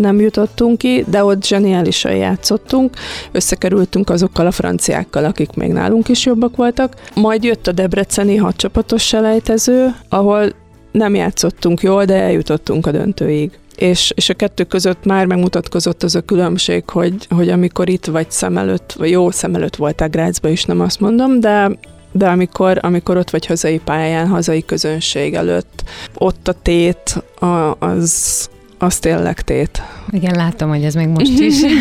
nem 0.00 0.20
jutottunk 0.20 0.78
ki, 0.78 1.04
de 1.08 1.24
ott 1.24 1.44
zseniálisan 1.44 2.14
játszottunk, 2.16 2.96
összekerültünk 3.32 4.10
azokkal 4.10 4.46
a 4.46 4.50
franciákkal, 4.50 5.24
akik 5.24 5.52
még 5.52 5.72
nálunk 5.72 6.08
is 6.08 6.26
jobbak 6.26 6.56
voltak. 6.56 6.94
Majd 7.14 7.44
jött 7.44 7.66
a 7.66 7.72
debreceni 7.72 8.36
hatcsapatos 8.36 9.06
selejtező, 9.06 9.94
ahol 10.08 10.52
nem 10.92 11.14
játszottunk 11.14 11.80
jól, 11.80 12.04
de 12.04 12.14
eljutottunk 12.14 12.86
a 12.86 12.90
döntőig 12.90 13.50
és, 13.76 14.12
és 14.14 14.28
a 14.28 14.34
kettő 14.34 14.64
között 14.64 15.04
már 15.04 15.26
megmutatkozott 15.26 16.02
az 16.02 16.14
a 16.14 16.20
különbség, 16.20 16.88
hogy, 16.88 17.14
hogy 17.28 17.48
amikor 17.48 17.88
itt 17.88 18.06
vagy 18.06 18.30
szem 18.30 18.56
előtt, 18.56 18.92
vagy 18.92 19.10
jó 19.10 19.30
szem 19.30 19.54
előtt 19.54 19.76
voltál 19.76 20.08
Grácsba 20.08 20.48
is, 20.48 20.64
nem 20.64 20.80
azt 20.80 21.00
mondom, 21.00 21.40
de 21.40 21.70
de 22.12 22.28
amikor, 22.28 22.78
amikor 22.82 23.16
ott 23.16 23.30
vagy 23.30 23.46
hazai 23.46 23.78
pályán, 23.78 24.28
hazai 24.28 24.64
közönség 24.64 25.34
előtt, 25.34 25.84
ott 26.14 26.48
a 26.48 26.52
tét, 26.52 27.22
a, 27.38 27.76
az, 27.78 28.48
az 28.78 28.98
tényleg 28.98 29.40
tét. 29.40 29.82
Igen, 30.10 30.34
látom, 30.34 30.68
hogy 30.68 30.84
ez 30.84 30.94
még 30.94 31.08
most 31.08 31.38
is. 31.38 31.54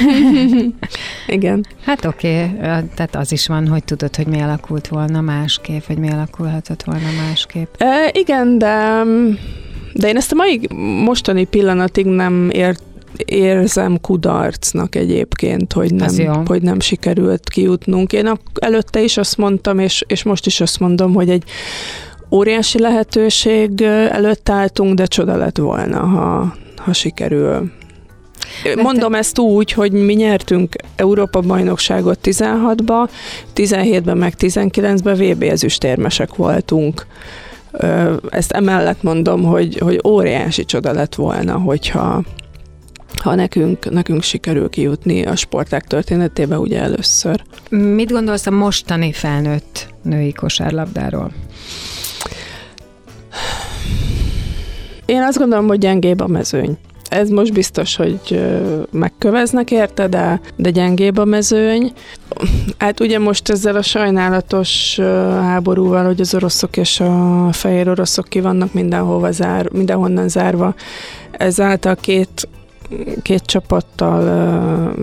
Igen. 1.28 1.66
Hát 1.86 2.06
oké, 2.06 2.44
okay. 2.44 2.84
tehát 2.96 3.16
az 3.16 3.32
is 3.32 3.48
van, 3.48 3.68
hogy 3.68 3.84
tudod, 3.84 4.16
hogy 4.16 4.28
mi 4.28 4.42
alakult 4.42 4.88
volna 4.88 5.22
másképp, 5.22 5.86
vagy 5.88 5.98
mi 5.98 6.10
alakulhatott 6.12 6.84
volna 6.84 7.08
másképp. 7.28 7.74
E, 7.78 8.10
igen, 8.14 8.58
de 8.58 9.04
de 9.94 10.08
én 10.08 10.16
ezt 10.16 10.32
a 10.32 10.36
mai 10.36 10.68
mostani 11.04 11.46
pillanatig 11.46 12.06
nem 12.06 12.50
ért, 12.52 12.84
érzem 13.26 14.02
kudarcnak 14.02 14.96
egyébként, 14.96 15.74
hogy 15.74 15.94
nem, 15.94 16.46
hogy 16.46 16.62
nem 16.62 16.80
sikerült 16.80 17.50
kijutnunk. 17.50 18.14
Én 18.14 18.32
előtte 18.54 19.02
is 19.02 19.18
azt 19.18 19.38
mondtam, 19.38 19.80
és, 19.80 20.04
és 20.08 20.24
most 20.24 20.46
is 20.46 20.62
azt 20.62 20.80
mondom, 20.80 21.14
hogy 21.14 21.30
egy 21.30 21.44
óriási 22.32 22.80
lehetőség 22.80 23.82
előtt 24.12 24.50
álltunk, 24.50 24.94
de 24.94 25.06
csoda 25.06 25.36
lett 25.36 25.58
volna, 25.58 26.00
ha, 26.00 26.54
ha 26.78 26.94
sikerül. 26.94 27.72
Mondom 28.76 29.14
ezt 29.14 29.40
úgy, 29.40 29.72
hogy 29.72 29.92
mi 29.92 30.14
nyertünk 30.14 30.76
Európa-bajnokságot 30.96 32.20
16-ba, 32.24 33.10
17-ben 33.56 34.18
meg 34.18 34.34
19-ben 34.40 35.16
VB 35.16 35.44
ezüstérmesek 35.44 36.36
voltunk. 36.36 37.06
Ezt 38.30 38.52
emellett 38.52 39.04
mondom, 39.04 39.44
hogy, 39.44 39.78
hogy 39.78 40.02
óriási 40.08 40.66
csoda 40.66 40.92
lett 40.92 41.16
volna, 41.16 41.58
hogyha, 41.58 42.24
ha 43.20 43.36
nekünk, 43.36 43.92
nekünk 43.92 44.22
sikerül 44.24 44.70
kijutni 44.70 45.26
a 45.26 45.36
sporták 45.36 45.88
történetébe 45.88 46.60
ugye 46.60 46.82
először. 46.82 47.44
Mit 47.70 48.12
gondolsz 48.12 48.46
a 48.46 48.52
mostani 48.52 49.12
felnőtt 49.12 49.88
női 50.02 50.34
kosárlabdáról? 50.34 51.32
Én 55.06 55.22
azt 55.22 55.38
gondolom, 55.38 55.68
hogy 55.68 55.80
gyengébb 55.80 56.20
a 56.20 56.28
mezőny. 56.28 56.78
Ez 57.10 57.30
most 57.30 57.54
biztos, 57.54 57.96
hogy 57.96 58.42
megköveznek 58.92 59.72
érte, 59.72 60.08
de, 60.08 60.42
de 60.56 60.70
gyengébb 60.70 61.18
a 61.18 61.26
mezőny. 61.26 61.94
Hát 62.78 63.00
ugye 63.00 63.20
most 63.20 63.50
ezzel 63.50 63.76
a 63.76 63.82
sajnálatos 63.82 65.00
háborúval, 65.42 66.06
hogy 66.06 66.22
az 66.22 66.36
oroszok 66.36 66.78
és 66.78 67.00
a 67.00 67.50
fehér 67.52 67.90
oroszok 67.90 68.28
ki 68.28 68.42
vannak 68.42 68.74
mindenhova 68.74 69.32
zár, 69.32 69.70
mindenhonnan 69.72 70.30
zárva, 70.30 70.76
ezáltal 71.32 71.96
két 71.96 72.48
két 73.22 73.42
csapattal 73.42 74.94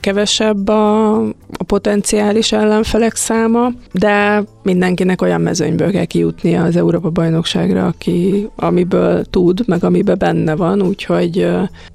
kevesebb 0.00 0.68
a, 0.68 1.14
a 1.58 1.64
potenciális 1.66 2.52
ellenfelek 2.52 3.14
száma, 3.14 3.72
de 3.92 4.44
mindenkinek 4.62 5.22
olyan 5.22 5.40
mezőnyből 5.40 5.90
kell 5.90 6.04
kijutnia 6.04 6.62
az 6.62 6.76
Európa-bajnokságra, 6.76 7.86
aki, 7.86 8.48
amiből 8.56 9.24
tud, 9.24 9.60
meg 9.66 9.84
amiben 9.84 10.18
benne 10.18 10.54
van, 10.54 10.82
úgyhogy 10.82 11.48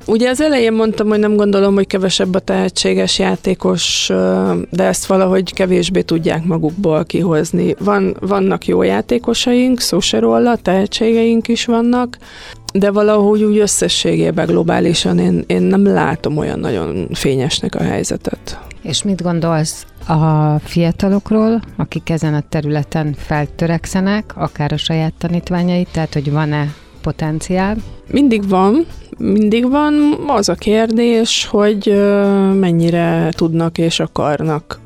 ugye 0.06 0.30
az 0.30 0.42
elején 0.42 0.74
mondtam, 0.74 1.08
hogy 1.08 1.20
nem 1.20 1.36
gondolom, 1.36 1.74
hogy 1.74 1.88
kevesebb 1.88 2.36
a 2.36 2.40
tehetséges 2.40 3.20
játékos, 3.20 4.12
de 4.70 4.84
ezt 4.84 5.06
valahogy 5.06 5.54
kevésbé 5.54 6.02
tudják 6.02 6.46
magukból 6.46 7.06
kihozni. 7.06 7.76
Van, 7.80 8.18
vannak 8.20 8.68
jó 8.68 8.82
játékosaink, 8.82 9.80
szó 9.80 10.00
se 10.00 10.20
róla, 10.20 10.56
tehetségeink 10.56 11.48
is 11.48 11.66
vannak, 11.66 12.18
de 12.74 12.92
valahogy 12.92 13.44
úgy 13.44 13.58
összességében 13.58 14.46
globálisan 14.46 15.20
én, 15.20 15.44
én 15.48 15.62
nem 15.62 15.86
látom 15.86 16.38
olyan 16.38 16.60
nagyon 16.60 17.08
fényesnek 17.14 17.76
a 17.76 17.84
helyzetet. 17.84 18.60
És 18.82 19.04
mit 19.04 19.22
gondolsz 19.22 19.86
a 20.08 20.56
fiatalokról, 20.60 21.62
akik 21.78 22.10
ezen 22.10 22.34
a 22.34 22.44
területen 22.50 23.14
feltörekszenek, 23.18 24.34
akár 24.36 24.72
a 24.72 24.78
saját 24.78 25.14
tanítványait, 25.18 25.90
tehát 25.92 26.14
hogy 26.14 26.32
van-e 26.32 26.74
potenciál? 27.02 27.78
Mindig 28.12 28.50
van, 28.50 28.86
mindig 29.18 29.70
van. 29.70 29.94
Az 30.28 30.50
a 30.50 30.56
kérdés, 30.56 31.46
hogy 31.46 31.94
mennyire 32.60 33.30
tudnak 33.32 33.78
és 33.78 34.00
akarnak 34.00 34.80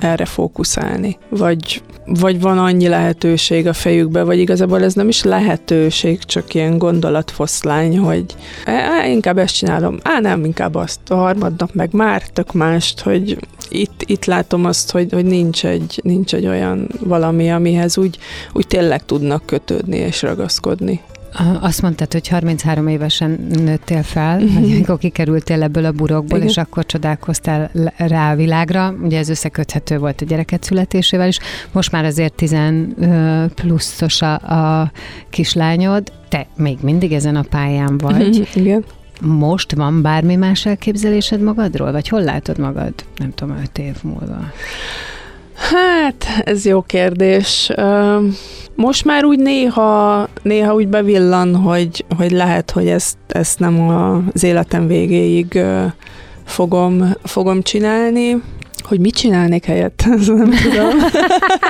erre 0.00 0.24
fókuszálni, 0.24 1.18
vagy, 1.28 1.82
vagy 2.06 2.40
van 2.40 2.58
annyi 2.58 2.88
lehetőség 2.88 3.66
a 3.66 3.72
fejükbe, 3.72 4.22
vagy 4.22 4.38
igazából 4.38 4.82
ez 4.82 4.94
nem 4.94 5.08
is 5.08 5.22
lehetőség, 5.22 6.24
csak 6.24 6.54
ilyen 6.54 6.78
gondolatfoszlány, 6.78 7.98
hogy 7.98 8.24
á, 8.64 9.06
inkább 9.06 9.38
ezt 9.38 9.54
csinálom, 9.54 9.98
á 10.02 10.20
nem, 10.20 10.44
inkább 10.44 10.74
azt, 10.74 11.00
a 11.08 11.14
harmadnap 11.14 11.72
meg 11.72 11.92
már 11.92 12.22
tök 12.22 12.52
mást, 12.52 13.00
hogy 13.00 13.38
itt, 13.68 14.02
itt 14.06 14.24
látom 14.24 14.64
azt, 14.64 14.90
hogy, 14.90 15.12
hogy 15.12 15.24
nincs, 15.24 15.64
egy, 15.64 16.00
nincs 16.02 16.34
egy 16.34 16.46
olyan 16.46 16.88
valami, 17.00 17.50
amihez 17.50 17.98
úgy, 17.98 18.18
úgy 18.52 18.66
tényleg 18.66 19.04
tudnak 19.04 19.46
kötődni 19.46 19.96
és 19.96 20.22
ragaszkodni. 20.22 21.00
Azt 21.60 21.82
mondtad, 21.82 22.12
hogy 22.12 22.28
33 22.28 22.88
évesen 22.88 23.46
nőttél 23.50 24.02
fel, 24.02 24.40
uh-huh. 24.42 24.56
amikor 24.56 24.98
kikerültél 24.98 25.62
ebből 25.62 25.84
a 25.84 25.92
burokból, 25.92 26.36
Igen. 26.38 26.48
és 26.48 26.56
akkor 26.56 26.86
csodálkoztál 26.86 27.70
rá 27.96 28.32
a 28.32 28.36
világra. 28.36 28.94
Ugye 29.02 29.18
ez 29.18 29.28
összeköthető 29.28 29.98
volt 29.98 30.20
a 30.20 30.24
gyereket 30.24 30.64
születésével 30.64 31.28
is. 31.28 31.38
Most 31.72 31.92
már 31.92 32.04
azért 32.04 32.34
10 32.34 32.56
pluszos 33.54 34.22
a, 34.22 34.34
a 34.34 34.90
kislányod. 35.30 36.12
Te 36.28 36.46
még 36.56 36.78
mindig 36.82 37.12
ezen 37.12 37.36
a 37.36 37.42
pályán 37.42 37.98
vagy. 37.98 38.38
Uh-huh. 38.38 38.56
Igen. 38.56 38.84
Most 39.20 39.74
van 39.74 40.02
bármi 40.02 40.36
más 40.36 40.66
elképzelésed 40.66 41.40
magadról? 41.40 41.92
Vagy 41.92 42.08
hol 42.08 42.22
látod 42.22 42.58
magad, 42.58 42.92
nem 43.16 43.34
tudom, 43.34 43.56
öt 43.56 43.78
év 43.78 43.94
múlva? 44.02 44.38
Hát, 45.54 46.26
ez 46.44 46.64
jó 46.64 46.82
kérdés. 46.82 47.70
Most 48.80 49.04
már 49.04 49.24
úgy 49.24 49.38
néha, 49.38 50.28
néha 50.42 50.74
úgy 50.74 50.88
bevillan, 50.88 51.56
hogy, 51.56 52.04
hogy 52.16 52.30
lehet, 52.30 52.70
hogy 52.70 52.88
ezt, 52.88 53.16
ezt 53.26 53.58
nem 53.58 53.88
az 54.34 54.42
életem 54.42 54.86
végéig 54.86 55.60
fogom, 56.44 57.14
fogom 57.22 57.62
csinálni. 57.62 58.42
Hogy 58.82 59.00
mit 59.00 59.14
csinálnék 59.14 59.64
helyett, 59.64 60.04
nem 60.26 60.50
tudom. 60.50 60.90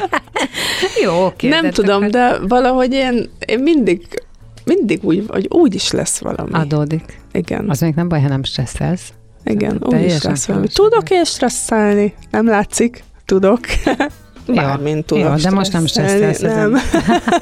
jó, 1.04 1.24
oké. 1.24 1.48
Nem 1.48 1.70
tudom, 1.70 2.10
de 2.10 2.38
valahogy 2.48 2.92
én, 2.92 3.30
én 3.46 3.58
mindig, 3.58 4.22
mindig 4.64 4.98
úgy, 5.02 5.24
hogy 5.28 5.46
úgy 5.50 5.74
is 5.74 5.90
lesz 5.90 6.18
valami. 6.18 6.52
Adódik. 6.52 7.20
Igen. 7.32 7.70
Az 7.70 7.80
még 7.80 7.94
nem 7.94 8.08
baj, 8.08 8.20
ha 8.20 8.28
nem 8.28 8.42
stresszelsz. 8.42 9.12
Igen, 9.44 9.80
úgy 9.80 10.04
is 10.04 10.22
lesz 10.22 10.46
valami. 10.46 10.66
Tudok 10.68 11.10
én 11.10 11.24
stresszelni? 11.24 12.14
Nem 12.30 12.46
látszik? 12.46 13.04
Tudok. 13.24 13.60
Bármint 14.54 15.06
tudok 15.06 15.24
Jó, 15.24 15.34
de 15.34 15.50
most 15.50 15.72
nem 15.72 15.86
stresszelsz. 15.86 16.40
Nem. 16.40 16.78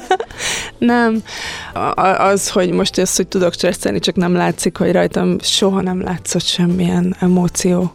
nem. 0.93 1.23
Az, 2.17 2.49
hogy 2.49 2.71
most 2.71 2.97
ez, 2.97 3.15
hogy 3.15 3.27
tudok 3.27 3.53
stresszelni, 3.53 3.99
csak 3.99 4.15
nem 4.15 4.33
látszik, 4.33 4.77
hogy 4.77 4.91
rajtam 4.91 5.35
soha 5.41 5.81
nem 5.81 6.01
látszott 6.01 6.43
semmilyen 6.43 7.15
emóció. 7.19 7.93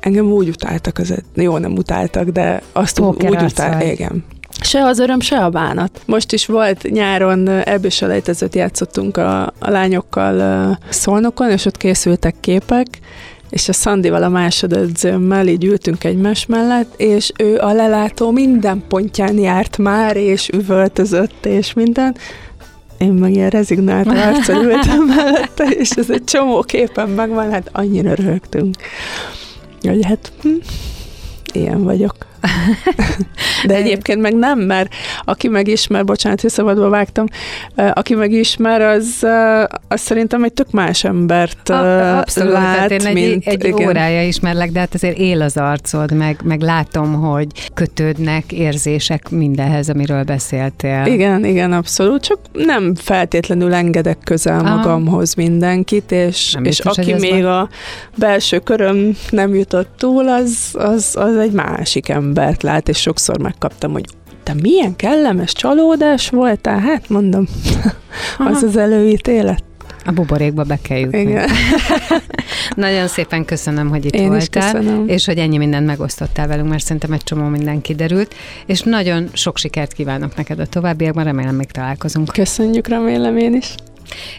Engem 0.00 0.26
úgy 0.26 0.48
utáltak 0.48 0.98
az, 0.98 1.14
jó, 1.34 1.58
nem 1.58 1.72
utáltak, 1.72 2.28
de 2.28 2.62
azt 2.72 2.98
Póker 2.98 3.30
úgy 3.30 3.42
utáltak, 3.42 3.92
igen. 3.92 4.24
Se 4.60 4.84
az 4.84 4.98
öröm, 4.98 5.20
se 5.20 5.36
a 5.36 5.50
bánat. 5.50 6.00
Most 6.06 6.32
is 6.32 6.46
volt 6.46 6.90
nyáron 6.90 7.48
ebből 7.48 7.90
selejtezőt 7.90 8.54
játszottunk 8.54 9.16
a, 9.16 9.42
a 9.42 9.70
lányokkal 9.70 10.78
szolnokon, 10.88 11.50
és 11.50 11.64
ott 11.64 11.76
készültek 11.76 12.34
képek, 12.40 12.86
és 13.54 13.68
a 13.68 13.72
Szandival 13.72 14.22
a 14.22 14.28
másodedzőmmel 14.28 15.46
így 15.46 15.64
ültünk 15.64 16.04
egymás 16.04 16.46
mellett, 16.46 16.94
és 16.96 17.32
ő 17.38 17.58
a 17.58 17.72
lelátó 17.72 18.30
minden 18.30 18.84
pontján 18.88 19.38
járt 19.38 19.78
már, 19.78 20.16
és 20.16 20.48
üvöltözött, 20.48 21.46
és 21.46 21.72
minden, 21.72 22.16
én 22.98 23.12
meg 23.12 23.32
ilyen 23.32 23.50
rezignált 23.50 24.06
arccal 24.06 24.64
ültem 24.64 25.02
mellette, 25.16 25.64
és 25.64 25.90
ez 25.90 26.10
egy 26.10 26.24
csomó 26.24 26.60
képen 26.60 27.08
megvan, 27.08 27.50
hát 27.50 27.68
annyira 27.72 28.14
rögtünk. 28.14 28.76
Hogy 29.80 30.04
hát 30.04 30.32
hm, 30.42 30.54
ilyen 31.52 31.84
vagyok. 31.84 32.14
De 33.66 33.74
egyébként 33.74 34.20
meg 34.20 34.34
nem, 34.34 34.58
mert 34.58 34.94
aki 35.24 35.48
megismer, 35.48 36.04
bocsánat, 36.04 36.40
hogy 36.40 36.50
szabadba 36.50 36.88
vágtam, 36.88 37.26
aki 37.92 38.14
megismer, 38.14 38.80
az, 38.80 39.26
az 39.88 40.00
szerintem 40.00 40.44
egy 40.44 40.52
tök 40.52 40.70
más 40.70 41.04
embert 41.04 41.68
a, 41.68 42.18
abszolút, 42.18 42.52
lát, 42.52 42.78
hát 42.78 42.90
én 42.90 43.06
egy, 43.06 43.14
mint, 43.14 43.46
egy 43.46 43.64
igen. 43.64 43.88
órája 43.88 44.26
ismerlek, 44.26 44.70
de 44.70 44.78
hát 44.78 44.94
azért 44.94 45.18
él 45.18 45.42
az 45.42 45.56
arcod, 45.56 46.12
meg, 46.12 46.40
meg 46.44 46.60
látom, 46.60 47.12
hogy 47.12 47.46
kötődnek 47.74 48.52
érzések 48.52 49.30
mindenhez, 49.30 49.88
amiről 49.88 50.22
beszéltél. 50.22 51.02
Igen, 51.06 51.44
igen, 51.44 51.72
abszolút, 51.72 52.22
csak 52.22 52.38
nem 52.52 52.94
feltétlenül 52.94 53.74
engedek 53.74 54.18
közel 54.24 54.60
Aha. 54.60 54.76
magamhoz 54.76 55.34
mindenkit, 55.34 56.12
és, 56.12 56.52
nem 56.52 56.64
és 56.64 56.80
aki 56.80 57.14
még 57.14 57.42
van. 57.42 57.52
a 57.52 57.68
belső 58.16 58.58
köröm 58.58 59.16
nem 59.30 59.54
jutott 59.54 59.88
túl, 59.98 60.28
az, 60.28 60.68
az, 60.72 61.16
az 61.18 61.36
egy 61.36 61.52
másik 61.52 62.08
ember 62.08 62.33
embert 62.38 62.62
lát, 62.62 62.88
és 62.88 63.00
sokszor 63.00 63.38
megkaptam, 63.38 63.92
hogy 63.92 64.04
te 64.42 64.54
milyen 64.54 64.96
kellemes 64.96 65.52
csalódás 65.52 66.28
voltál? 66.28 66.78
Hát 66.78 67.08
mondom, 67.08 67.46
az 68.52 68.62
az 68.62 68.76
előítélet. 68.76 69.62
A 70.04 70.12
buborékba 70.12 70.62
be 70.62 70.78
kell 70.82 70.98
jutni. 70.98 71.20
Igen. 71.20 71.48
Nagyon 72.76 73.06
szépen 73.06 73.44
köszönöm, 73.44 73.88
hogy 73.88 74.04
itt 74.04 74.14
Én 74.14 74.28
voltál, 74.28 75.04
és 75.06 75.24
hogy 75.24 75.38
ennyi 75.38 75.56
mindent 75.56 75.86
megosztottál 75.86 76.46
velünk, 76.46 76.68
mert 76.68 76.82
szerintem 76.82 77.12
egy 77.12 77.22
csomó 77.22 77.48
minden 77.48 77.80
kiderült, 77.80 78.34
és 78.66 78.80
nagyon 78.80 79.28
sok 79.32 79.58
sikert 79.58 79.92
kívánok 79.92 80.36
neked 80.36 80.58
a 80.58 80.66
továbbiakban, 80.66 81.24
remélem 81.24 81.54
még 81.54 81.70
találkozunk. 81.70 82.32
Köszönjük, 82.32 82.88
remélem 82.88 83.36
én 83.36 83.54
is. 83.54 83.74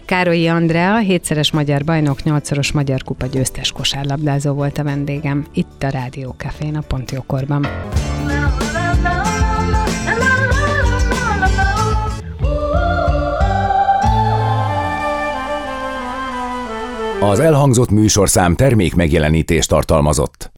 Károlyi 0.06 0.48
Andrea, 0.48 0.98
hétszeres 0.98 1.52
magyar 1.52 1.84
bajnok, 1.84 2.24
nyolcszoros 2.24 2.72
magyar 2.72 3.04
kupa 3.04 3.26
győztes 3.26 3.72
kosárlabdázó 3.72 4.54
volt 4.54 4.78
a 4.78 4.84
vendégem 4.84 5.46
itt 5.54 5.84
a 5.84 5.90
Rádió 5.90 6.36
Cafén 6.38 6.76
a 6.76 6.82
Pontjókorban. 6.88 7.68
Az 17.20 17.40
elhangzott 17.40 17.90
műsorszám 17.90 18.56
termék 18.56 18.96
megjelenítést 18.96 19.70
tartalmazott. 19.70 20.54